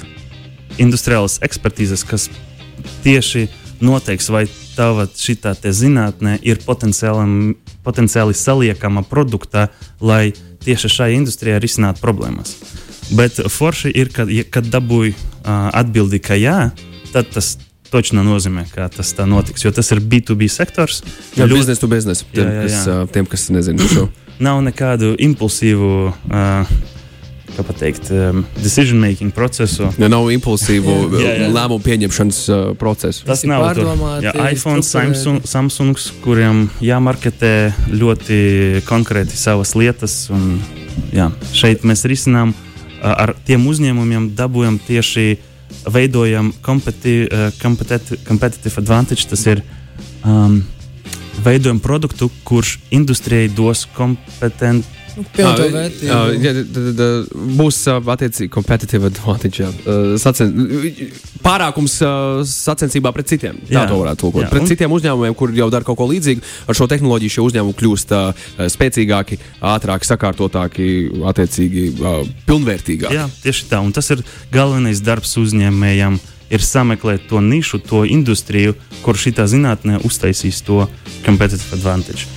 industriālas 0.81 1.39
ekspertīzes, 1.45 2.05
kas 2.07 2.29
tieši 3.03 3.47
noteiks, 3.83 4.29
vai 4.33 4.45
tava 4.75 5.05
šī 5.07 5.35
zinātnē 5.75 6.37
ir 6.41 6.59
potenciāli, 6.65 8.33
saliekama 8.35 9.03
produktā, 9.07 9.67
lai 10.01 10.31
tieši 10.65 10.89
šai 10.91 11.09
industrijai 11.15 11.59
risinātu 11.63 12.01
problēmas. 12.03 12.55
Bet 13.15 13.39
forši 13.49 13.91
ir, 13.95 14.11
kad, 14.13 14.29
ja- 14.29 14.43
kad 14.49 14.65
dabūj 14.69 15.13
uh, 15.13 15.69
atbildi, 15.73 16.19
ka 16.21 16.35
jā, 16.37 16.71
tad 17.13 17.29
tas 17.33 17.57
točno 17.89 18.21
nozīmē, 18.23 18.67
ka 18.69 18.85
tas 18.93 19.13
tā 19.17 19.25
notiks. 19.25 19.63
Jo 19.65 19.71
tas 19.73 19.89
ir 19.91 19.99
B2B 19.99 20.45
sektors. 20.49 21.01
Jā, 21.35 21.47
Ļoti- 21.47 21.57
biznesa 21.57 21.81
to 21.81 21.87
biznesa. 21.89 22.25
Tiem, 22.33 22.45
Jā, 22.45 22.51
jā, 22.53 22.61
kas, 22.67 22.75
jā. 22.85 22.97
ā, 23.01 23.07
tiem, 23.09 23.25
kas 23.25 23.47
nezina 23.49 23.87
šo. 23.89 24.09
Nav 24.39 24.61
nekādu 24.63 25.13
impulsīvu, 25.19 25.89
uh, 26.09 26.71
kā 27.55 27.65
pateikt, 27.65 28.09
um, 28.13 28.43
decision 28.61 28.99
making 29.01 29.33
procesu. 29.35 29.89
Ja 29.99 30.09
nav 30.11 30.29
impulsīvu 30.31 30.95
Jā, 31.23 31.33
jā. 31.43 31.49
lēmumu 31.55 31.83
pieņemšanas 31.85 32.39
uh, 32.53 32.61
procesu. 32.79 33.25
Tas 33.27 33.43
nav 33.49 33.65
tur. 33.73 33.83
pārdomāti, 33.89 34.29
Jā, 34.29 34.35
iPhone. 34.53 34.83
Samsung, 34.85 35.43
Samsungs, 35.49 36.09
kuriem 36.23 36.67
jāmarketē 36.83 37.53
ļoti 37.91 38.39
konkrēti 38.89 39.37
savas 39.39 39.75
lietas. 39.79 40.21
Un, 40.33 40.59
jā, 41.15 41.29
šeit 41.55 41.83
mēs 41.87 42.05
risinām 42.09 42.55
uh, 42.55 43.13
ar 43.13 43.35
tiem 43.47 43.67
uzņēmumiem, 43.69 44.31
dabūjam 44.39 44.79
tieši 44.87 45.29
veidojam 45.89 46.53
competi, 46.65 47.21
uh, 47.27 47.49
competitive, 47.61 48.23
competitive 48.27 48.79
advantage. 48.81 49.27
Tas 49.29 49.45
ir 49.51 49.63
um, 50.23 50.61
veidojam 51.43 51.79
produktu, 51.79 52.29
kurš 52.43 52.77
industrijai 52.91 53.49
dos 53.49 53.85
kompetenci. 53.95 54.87
Pievienoto 55.35 55.63
Ā, 55.65 55.71
vērtību. 55.73 56.11
ā, 56.15 56.17
jā, 56.39 56.51
tad- 56.55 56.69
tad, 56.73 56.99
ā, 57.03 57.07
Būs 57.59 57.77
ā, 57.91 57.95
attiecīgi 58.13 58.49
competitive 58.53 59.05
advantage. 59.09 59.57
jā. 59.59 59.67
Ā, 59.83 60.17
Sacen, 60.21 60.53
pārākums 61.43 61.97
sacensībā 62.47 63.11
pret 63.11 63.27
citiem. 63.27 63.57
Tā 63.67 63.73
Jā. 63.81 63.87
to 63.89 63.97
varētu 63.99 64.15
tulkot. 64.21 64.43
Jā, 64.45 64.49
Pret 64.49 64.61
un- 64.61 64.67
citiem 64.69 64.91
uzņēmumiem, 64.95 65.35
kur 65.35 65.51
jau 65.51 65.69
dara 65.69 65.83
kaut 65.83 65.97
ko 65.97 66.07
līdzīgu, 66.07 66.41
ar 66.69 66.75
šo 66.75 66.87
tehnoloģiju 66.87 67.33
šie 67.35 67.43
uzņēmumi 67.49 67.75
kļūst 67.81 68.15
spēcīgāki, 68.77 69.39
ātrāki, 69.61 70.07
sakārtotāki, 70.07 70.87
attiecīgi 71.19 71.83
pilnvērtīgāki. 72.47 73.11
Jā, 73.19 73.27
tieši 73.43 73.65
tā. 73.69 73.83
Un 73.83 73.91
tas 73.91 74.09
ir 74.11 74.23
galvenais 74.53 75.01
darbs 75.01 75.35
uzņēmējam 75.35 76.19
Ir 76.52 76.62
sameklēt 76.62 77.24
to 77.30 77.40
nišu, 77.40 77.80
to 77.82 78.04
industriju, 78.04 78.76
kur 79.02 79.18
šī 79.18 79.32
zinātnē 79.32 80.02
uztaisīs 80.04 80.60
to 80.66 80.84
competitive 81.24 81.72
advantage. 81.72 82.28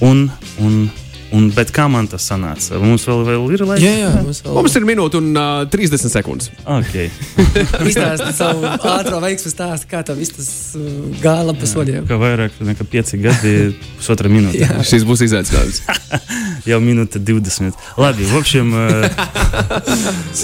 Un, 0.00 0.30
un, 0.60 0.90
un, 1.32 1.46
bet 1.56 1.70
kā 1.74 1.86
man 1.88 2.08
tas 2.10 2.26
sanāca? 2.28 2.76
Mums 2.80 3.06
vēl, 3.08 3.22
vēl 3.26 3.44
ir 3.56 3.62
laiks. 3.64 3.84
Jā, 3.84 3.92
jā, 4.02 4.10
mums 4.20 4.42
vēl 4.44 4.56
Mums 4.58 4.76
ir 4.76 4.86
minūte 4.88 5.20
un 5.22 5.30
uh, 5.32 5.64
30 5.72 6.12
sekundes. 6.12 6.50
Okay. 6.76 7.08
izstāstīt 7.88 8.36
savu 8.36 8.66
ātrā 8.68 9.20
veiksmu 9.24 9.52
stāstu, 9.52 9.88
kā 9.90 10.02
tev 10.06 10.20
viss 10.20 10.36
tas 10.36 10.50
uh, 10.76 10.90
gāja 11.22 11.46
labi 11.48 11.62
pa 11.64 11.70
soļiem. 11.70 12.08
Kā 12.10 12.20
vairāk 12.20 12.60
nekā 12.68 12.88
5 12.92 13.14
gadi, 13.24 13.54
pusotra 13.96 14.32
minūte. 14.32 14.60
Jā. 14.60 14.82
Šis 14.86 15.06
būs 15.08 15.24
izaicinājums. 15.26 15.80
Jau 16.70 16.80
minūte 16.84 17.22
20. 17.22 17.88
Labi, 18.02 18.26
v 18.28 18.42
общем, 18.42 18.76
uh, 18.76 19.08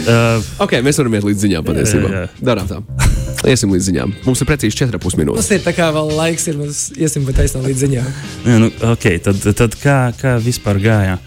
uh, 0.07 0.55
ok, 0.65 0.79
mēs 0.81 1.03
varam 1.03 1.21
iet 1.21 1.29
līdz 1.29 1.49
ziņām 1.49 1.69
patiesībā. 1.69 2.09
Jā, 2.09 2.25
jā. 2.25 2.47
Darām 2.53 2.73
tā. 2.73 2.81
Iesim 3.46 3.72
līdz 3.74 3.90
ziņām. 3.92 4.14
Mums 4.26 4.42
ir 4.42 4.50
precīzi 4.50 4.80
4,5 4.80 5.20
minūtes. 5.20 5.44
Mums 5.44 5.54
ir 5.54 5.64
tā 5.66 5.74
kā 5.78 5.92
vēl 5.94 6.10
laiks, 6.18 6.48
ir 6.50 6.58
mēs 6.58 6.80
iesim 6.98 7.28
pa 7.28 7.36
taisnām 7.38 7.68
līdz 7.68 7.84
ziņām. 7.86 8.08
Nē, 8.48 8.58
nu, 8.64 8.70
okay, 8.90 9.22
tad, 9.24 9.44
tad 9.60 9.78
kā, 9.82 10.00
kā 10.18 10.38
vispār 10.42 10.82
gāja? 10.82 11.18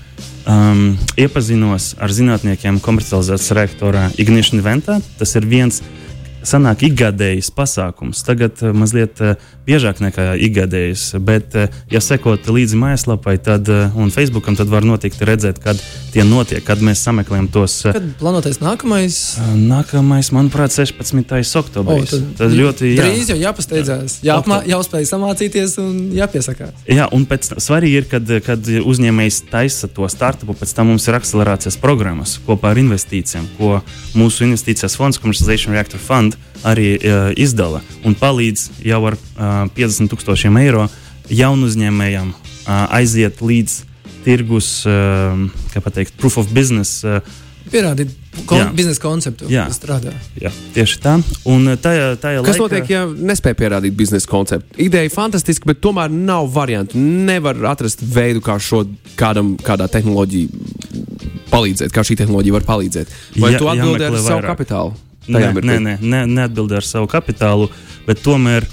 Um, 0.51 0.96
iepazinos 1.20 1.92
ar 2.03 2.12
zinātniekiem 2.16 2.81
komercializācijas 2.83 3.55
reaktorā 3.57 4.09
Ignition 4.18 4.62
Ventā. 4.64 4.99
Tas 5.20 5.37
ir 5.38 5.46
viens 5.46 5.83
sanāk 6.46 6.85
ikgadējs 6.88 7.50
pasākums. 7.55 8.22
Tagad 8.26 8.61
uh, 8.64 8.74
mazliet 8.76 9.20
uh, 9.24 9.37
biežāk 9.66 10.00
nekā 10.03 10.33
ikgadējs, 10.48 11.14
bet, 11.24 11.57
uh, 11.59 11.81
ja 11.92 12.03
sekot 12.05 12.48
līdzi 12.50 12.79
mājaslapai 12.81 13.37
tad, 13.42 13.68
un 13.70 14.12
Facebookam, 14.14 14.57
tad 14.59 14.70
var 14.72 14.87
noteikti 14.87 15.26
redzēt, 15.29 15.61
kad 15.62 15.81
tie 16.14 16.24
notiek, 16.26 16.62
kad 16.66 16.83
mēs 16.85 17.03
sameklējam 17.07 17.48
tos. 17.53 17.76
Kad 17.87 18.07
plānotais 18.20 18.61
nākamais? 18.62 19.18
Nākamais, 19.57 20.33
manuprāt, 20.35 20.74
16. 20.74 21.35
oktobris. 21.61 22.14
O, 22.16 22.20
tad 22.38 22.55
ļoti 22.57 22.94
jā. 22.94 23.05
Drīz 23.05 23.33
jau 23.33 23.38
jāpasteidzās, 23.40 24.18
jāapmā, 24.26 24.62
jāuzspēj 24.70 25.09
samācīties 25.11 25.76
un 25.83 25.98
jāpiesakās. 26.16 26.85
Jā, 26.90 27.09
un 27.14 27.26
pēc 27.31 27.53
svarīgi 27.62 28.03
ir, 28.03 28.09
kad, 28.11 28.35
kad 28.46 28.70
uzņēmējs 28.81 29.42
taisa 29.50 29.90
to 29.92 30.09
startupu, 30.11 30.57
pēc 30.59 30.74
tam 30.76 30.90
mums 30.92 31.07
ir 31.09 31.18
akcelerācijas 31.18 31.79
programmas 31.81 32.37
kopā 32.46 32.74
ar 32.74 32.81
investīcijām, 32.83 33.46
ko 33.59 33.79
mūsu 34.18 34.46
investīcijas 34.48 34.96
fonds, 34.98 35.20
Commercialization 35.20 35.76
Reactor 35.76 36.03
Fund, 36.03 36.30
arī 36.64 36.95
uh, 36.99 37.31
izdala 37.37 37.81
un 38.05 38.14
palīdz 38.14 38.69
jau 38.85 39.03
ar 39.09 39.16
uh, 39.16 39.69
50 39.77 40.11
tūkstošiem 40.12 40.57
eiro 40.61 40.88
jaunu 41.31 41.66
uzņēmējam 41.71 42.33
uh, 42.35 42.97
aiziet 42.99 43.40
līdz 43.40 43.79
tirgus, 44.25 44.83
uh, 44.88 45.38
kā 45.73 45.81
pateikt, 45.81 46.16
proof 46.21 46.37
of 46.43 46.51
business. 46.53 47.01
Uh, 47.05 47.21
Pierādīt 47.71 48.11
kon 48.49 48.73
biznesa 48.75 48.99
konceptu, 49.05 49.47
Jā. 49.53 49.66
kas 49.69 49.77
strādā. 49.79 50.11
jā, 50.40 50.51
tieši 50.75 50.97
tā. 51.05 51.12
Un 51.47 51.69
tajā, 51.79 52.16
tajā 52.19 52.40
Kas 52.43 52.57
laikā, 52.59 52.62
notiek, 52.64 52.88
ja 52.90 53.03
nespēj 53.07 53.55
pierādīt 53.61 53.95
biznesa 53.95 54.27
konceptu? 54.27 54.75
Ideja 54.81 55.11
fantastiska, 55.12 55.69
bet 55.71 55.79
tomēr 55.85 56.11
nav 56.11 56.49
variantu. 56.53 56.99
Nevar 56.99 57.55
atrast 57.71 58.03
veidu, 58.03 58.40
kā 58.43 58.57
šo 58.59 58.83
kādam, 59.21 59.55
kādā 59.62 59.87
tehnoloģija 59.93 60.49
palīdzēt, 61.53 61.93
kā 61.95 62.03
šī 62.07 62.16
tehnoloģija 62.25 62.57
var 62.59 62.66
palīdzēt. 62.73 63.14
Vai 63.38 63.53
Jā- 63.55 63.59
tu 63.62 63.71
atbildēji 63.71 64.09
ar 64.09 64.11
jāmeklē 64.11 64.25
savu 64.27 64.40
vairāk. 64.40 64.51
kapitālu? 64.57 64.95
Nē, 65.31 65.53
nē, 65.55 65.79
nē, 65.87 65.97
nē 66.01 66.21
neatbildēju 66.29 66.83
ar 66.83 66.87
savu 66.87 67.09
kapitālu, 67.11 67.71
bet 68.07 68.23
tomēr 68.25 68.66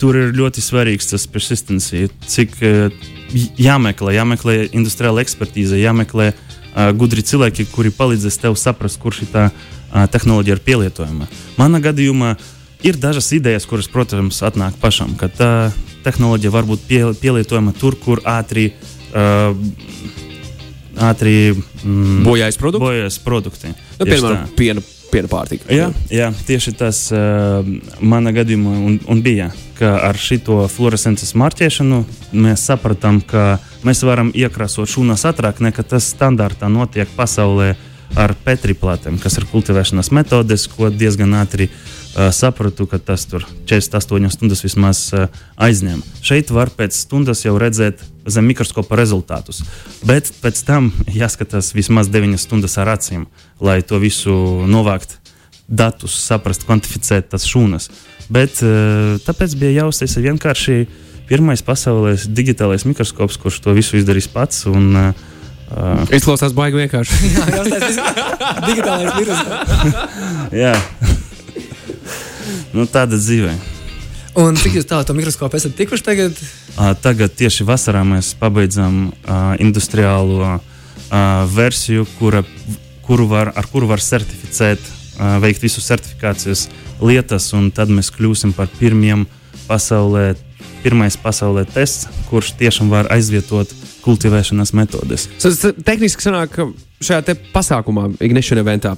tur 0.00 0.16
ir 0.18 0.34
ļoti 0.36 0.62
svarīgs 0.64 1.12
tas 1.12 1.26
persistency. 1.30 2.08
Cik 2.30 2.56
eh, 2.64 3.04
jāmeklē, 3.60 4.14
jāmeklē 4.18 4.56
industriāla 4.72 5.22
ekspertīze, 5.24 5.78
jāmeklē 5.80 6.32
uh, 6.34 6.90
gudri 6.96 7.24
cilvēki, 7.26 7.66
kuri 7.72 7.92
palīdzēs 7.94 8.38
tev 8.42 8.58
saprast, 8.60 9.00
kur 9.02 9.14
šī 9.16 9.28
uh, 9.32 9.48
tehnoloģija 10.12 10.58
ir 10.58 10.62
pielietojama. 10.66 11.30
Manā 11.58 11.80
gadījumā 11.82 12.34
ir 12.86 12.98
dažas 13.00 13.30
idejas, 13.34 13.66
kuras, 13.66 13.88
protams, 13.90 14.42
atnāk 14.46 14.76
pašam, 14.82 15.16
ka 15.18 15.30
tā 15.32 15.50
tehnoloģija 16.04 16.52
var 16.52 16.68
būt 16.68 16.86
pie, 16.88 17.00
pielietojama 17.20 17.74
tur, 17.80 17.98
kur 18.00 18.22
ātri. 18.28 18.72
Uh, 19.14 19.56
Ātri 20.94 21.50
mm, 21.50 22.20
Bojājas 22.22 22.54
produkti? 22.54 22.84
bojas 22.84 23.16
produkti. 23.18 23.72
Nu, 23.98 24.06
piemēram, 24.06 24.44
tā. 24.44 24.52
piena, 24.54 24.82
piena 25.14 25.30
pārtika. 25.30 25.70
Jā, 25.72 25.90
jā, 26.12 26.30
tieši 26.48 26.74
tas 26.78 27.06
uh, 27.14 27.62
manā 28.02 28.34
gadījumā 28.36 28.74
un, 28.88 28.98
un 29.10 29.22
bija. 29.24 29.52
Ar 29.84 30.14
šo 30.14 30.62
fluorescences 30.70 31.34
marķēšanu 31.34 31.96
mēs 32.44 32.62
sapratām, 32.68 33.18
ka 33.26 33.56
mēs 33.86 34.04
varam 34.06 34.30
iekrāsot 34.30 34.88
šūnas 34.92 35.26
ātrāk 35.32 35.58
nekā 35.64 35.82
tas 35.94 36.06
standartā 36.14 36.70
notiek 36.70 37.10
pasaulē 37.16 37.72
ar 38.18 38.34
petriplātēm, 38.46 39.18
kas 39.22 39.38
ir 39.40 39.48
kultivēšanas 39.50 40.12
metodes, 40.14 40.68
ko 40.70 40.90
diezgan 40.92 41.34
ātri 41.40 41.68
uh, 41.70 42.30
sapratu, 42.34 42.86
ka 42.90 43.00
tas 43.02 43.26
tur 43.30 43.46
48 43.70 44.30
stundas 44.36 44.64
vismaz 44.64 45.06
uh, 45.16 45.26
aizņem. 45.56 46.02
Šeit 46.24 46.52
var 46.54 46.70
pēc 46.74 46.96
stundas 47.04 47.44
jau 47.46 47.56
redzēt 47.60 48.04
zem 48.30 48.46
mikroskopa 48.48 48.96
rezultātus, 49.00 49.64
bet 50.06 50.30
pēc 50.42 50.62
tam 50.66 50.92
jāskatās 51.10 51.74
vismaz 51.76 52.12
9 52.12 52.40
stundas 52.40 52.78
ar 52.80 52.94
acīm, 52.94 53.26
lai 53.60 53.82
to 53.82 54.00
visu 54.02 54.34
novākt 54.70 55.18
datus, 55.68 56.16
saprast, 56.26 56.66
kvantificēt 56.68 57.30
tas 57.32 57.46
šūnas. 57.48 57.88
Bet 58.32 58.60
eh, 58.64 59.16
tāpēc 59.24 59.56
bija 59.60 59.84
jāuztaisa 59.84 60.22
vienkārši 60.24 60.84
pirmais 61.28 61.64
pasaulē 61.64 62.16
digitālais 62.36 62.84
mikroskops, 62.88 63.38
kurš 63.40 63.62
to 63.64 63.76
visu 63.76 63.96
izdarīs 63.96 64.28
pats. 64.28 64.66
Un, 64.68 64.90
uh, 64.92 65.30
Izklausās 66.14 66.54
baigi 66.54 66.78
vienkārši. 66.78 67.20
Jā, 67.34 67.46
jau 67.56 67.64
tādā 67.66 67.88
digitālais 68.68 69.14
vīrus. 69.18 69.40
jā. 70.64 70.74
nu, 72.74 72.86
tāda 72.90 73.18
dzīve. 73.18 73.54
Un 74.38 74.58
cik 74.58 74.80
jūs 74.80 74.86
tālu 74.90 75.06
to 75.06 75.14
mikroskopu 75.14 75.58
esat 75.58 75.76
tikuši 75.78 76.06
tagad? 76.06 76.38
Uh, 76.74 76.90
tagad 76.98 77.34
tieši 77.38 77.66
vasarā 77.66 78.02
mēs 78.06 78.32
pabeidzam 78.38 79.08
uh, 79.10 79.54
industriālo 79.62 80.56
uh, 80.56 80.58
versiju, 81.54 82.06
kura, 82.18 82.42
kuru 83.06 83.28
var, 83.30 83.52
ar 83.54 83.68
kuru 83.70 83.90
var 83.90 84.02
certificēt, 84.02 84.82
uh, 84.82 85.36
veikt 85.42 85.62
visu 85.62 85.82
certifikācijas 85.82 86.66
lietas, 87.02 87.52
un 87.54 87.70
tad 87.74 87.94
mēs 87.94 88.10
kļūsim 88.14 88.54
par 88.58 88.70
pirmiem 88.78 89.26
pasaulē, 89.68 90.32
pirmais 90.82 91.18
pasaulē 91.18 91.62
tests, 91.70 92.08
kurš 92.30 92.56
tiešām 92.58 92.90
var 92.90 93.10
aizvietot 93.14 93.70
kultivēšanas 94.04 94.74
metodes. 94.76 95.28
Tas 95.42 95.62
tehniski 95.84 96.24
sanāk, 96.26 96.52
ka 96.54 96.68
šajā 97.04 97.22
te 97.28 97.36
pasākumā, 97.54 98.10
Ignition 98.24 98.60
eventā, 98.60 98.94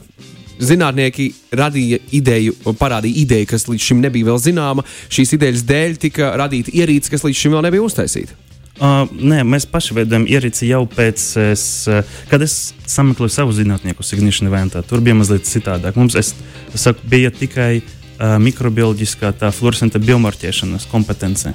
zinātnieki 0.62 1.28
radīja 1.56 2.00
ideju, 2.16 2.56
parādīja 2.80 3.22
ideju, 3.22 3.50
kas 3.50 3.66
līdz 3.68 3.90
šim 3.90 4.02
nebija 4.04 4.30
vēl 4.30 4.40
zināma. 4.40 4.84
Šīs 5.12 5.36
idejas 5.36 5.64
dēļ 5.68 5.96
tika 6.06 6.32
radīta 6.40 6.72
ierīce, 6.74 7.12
kas 7.12 7.26
līdz 7.26 7.42
šim 7.42 7.56
vēl 7.56 7.66
nebija 7.68 7.84
uztaisīta. 7.86 8.36
Uh, 8.76 9.08
nē, 9.08 9.40
mēs 9.48 9.64
paši 9.72 9.94
veidojam 9.96 10.26
ierīci 10.28 10.66
jau 10.68 10.82
pēc, 10.90 11.22
es, 11.46 11.62
uh, 11.88 12.02
kad 12.28 12.42
es 12.44 12.74
sameklēju 12.92 13.32
savu 13.32 13.54
zinātnieku 13.56 14.04
Ignition 14.12 14.50
eventā. 14.50 14.82
Tur 14.84 15.00
bija 15.00 15.16
mazliet 15.16 15.48
citādāk. 15.48 15.96
Mums, 15.96 16.16
es, 16.20 16.34
es 16.74 16.84
saku, 16.84 17.00
bija 17.08 17.32
tikai 17.32 17.78
uh, 17.80 18.36
mikrobioloģiskā, 18.44 19.32
tā 19.40 19.48
fluorescenta 19.48 20.02
biomarķēšanas 20.02 20.90
kompetence. 20.92 21.54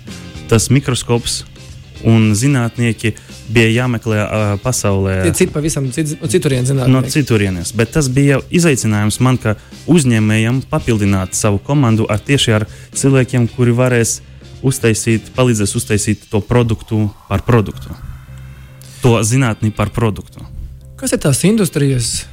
Tas 0.50 0.72
mikroskops 0.74 1.44
un 2.08 2.32
zinātnieki 2.38 3.14
bija 3.52 3.70
jāmeklē 3.84 4.20
uh, 4.22 4.54
pasaulē. 4.64 5.22
Tie 5.28 5.34
citi 5.44 5.54
pavisam 5.54 5.90
cit, 5.94 6.16
citurienes 6.32 6.72
zinātnieki. 6.72 6.94
No 6.94 7.02
citurienes, 7.14 7.74
bet 7.78 7.94
tas 7.96 8.10
bija 8.12 8.40
izaicinājums 8.54 9.20
man, 9.24 9.40
kā 9.42 9.56
uzņēmējam, 9.92 10.64
papildināt 10.72 11.38
savu 11.38 11.62
komandu 11.64 12.08
ar 12.10 12.22
tieši 12.24 12.58
ar 12.60 12.68
cilvēkiem, 12.96 13.50
kuri 13.56 13.76
varēs 13.78 14.20
uztaisīt, 14.66 15.34
palīdzēs 15.36 15.76
uztaisīt 15.78 16.26
to 16.32 16.42
produktu 16.46 17.08
par 17.30 17.46
produktu. 17.48 17.94
To 19.02 19.18
zinātni 19.26 19.74
par 19.74 19.90
produktu. 19.94 20.46
Kas 21.02 21.16
ir 21.16 21.22
tās 21.24 21.42
industrijas, 21.50 22.28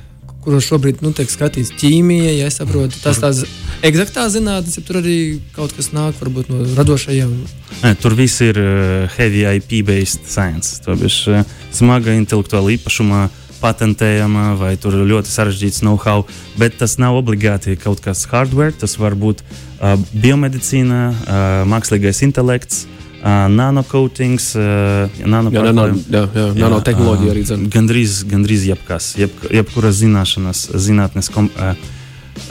kuros 0.49 0.65
šobrīd 0.65 1.03
nu, 1.05 1.13
tiek 1.13 1.29
skatīts 1.29 1.75
ķīmija, 1.77 2.33
ja 2.39 2.49
saprotu, 2.53 2.97
tas 3.03 3.21
tās 3.21 3.43
eksaktās 3.85 4.33
zinātnes, 4.39 4.79
ja 4.79 4.85
tur 4.87 5.03
arī 5.03 5.17
kaut 5.53 5.75
kas 5.77 5.91
nāk 5.93 6.17
varbūt, 6.23 6.49
no 6.49 6.65
radošajiem? 6.79 7.35
Nē, 7.83 7.93
tur 8.01 8.17
viss 8.17 8.41
ir 8.47 8.57
uh, 8.63 9.05
heavy 9.19 9.45
IP-based 9.59 10.25
science. 10.25 10.81
Tā 10.85 10.97
ir 10.97 11.13
uh, 11.29 11.45
smaga 11.75 12.17
intelektuāla 12.17 12.73
īpašuma 12.79 13.27
patentējama 13.59 14.53
vai 14.57 14.73
tur 14.81 14.97
ļoti 15.03 15.35
sarežģīts 15.35 15.83
know-how, 15.85 16.25
bet 16.57 16.79
tas 16.81 16.97
nav 17.03 17.19
obligāti 17.21 17.77
kaut 17.77 18.01
kas 18.01 18.25
hardware. 18.33 18.73
Tas 18.73 18.97
var 19.03 19.19
būt 19.19 19.45
uh, 19.45 19.99
biomedicīna, 20.17 21.03
uh, 21.11 21.51
mākslīgais 21.69 22.25
intelekts. 22.25 22.87
Uh, 22.87 22.98
nanocoatings, 23.25 24.53
uh, 24.59 25.21
nano 25.27 25.51
jā, 25.55 25.65
nano, 25.71 25.89
jā, 26.07 26.23
jā, 26.35 26.47
nanotehnoloģija 26.59 27.35
arī 27.35 27.45
zina. 27.49 27.73
Gandrīz, 27.75 28.21
gandrīz 28.31 28.69
jebkas, 28.71 29.13
jeb, 29.19 29.35
jebkuras 29.51 29.99
zināšanas, 30.03 30.69
zinātnes, 30.87 31.33
kom, 31.35 31.51
uh, 31.59 31.75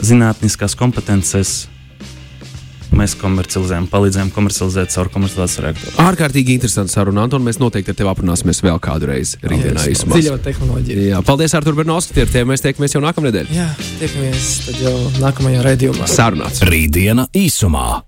zinātniskās 0.04 0.76
kompetences 0.78 1.66
mēs 2.98 3.14
komercializējam, 3.18 3.86
palīdzējam 3.92 4.30
komercializēt 4.34 4.92
caur 4.94 5.10
komercializācijas 5.12 5.64
reaktoru. 5.64 5.94
Ārkārtīgi 6.02 6.56
interesanti 6.56 6.94
saruna, 6.94 7.26
Anton. 7.26 7.44
Mēs 7.46 7.60
noteikti 7.62 7.92
ar 7.92 7.98
tevi 8.00 8.12
aprunāsimies 8.12 8.62
vēl 8.64 8.80
kādu 8.82 9.10
reizi 9.12 9.40
rītdienā. 9.44 9.84
Dziļo 9.92 10.38
tehnoloģiju. 10.46 11.06
Jā, 11.12 11.22
paldies, 11.26 11.54
Artur 11.58 11.78
Bernovski. 11.78 12.16
Tie 12.16 12.26
ir 12.26 12.34
tie, 12.34 12.44
mēs 12.48 12.64
tiekamies 12.64 12.96
jau 12.96 13.04
nākamnedēļ. 13.04 13.54
Jā, 13.54 13.70
tiekamies 14.02 14.50
tad 14.66 14.84
jau 14.88 14.96
nākamajā 15.22 15.64
raidījumā. 15.68 16.10
Sarunāts. 16.10 16.64
Rītdiena 16.66 17.28
īsumā. 17.36 18.07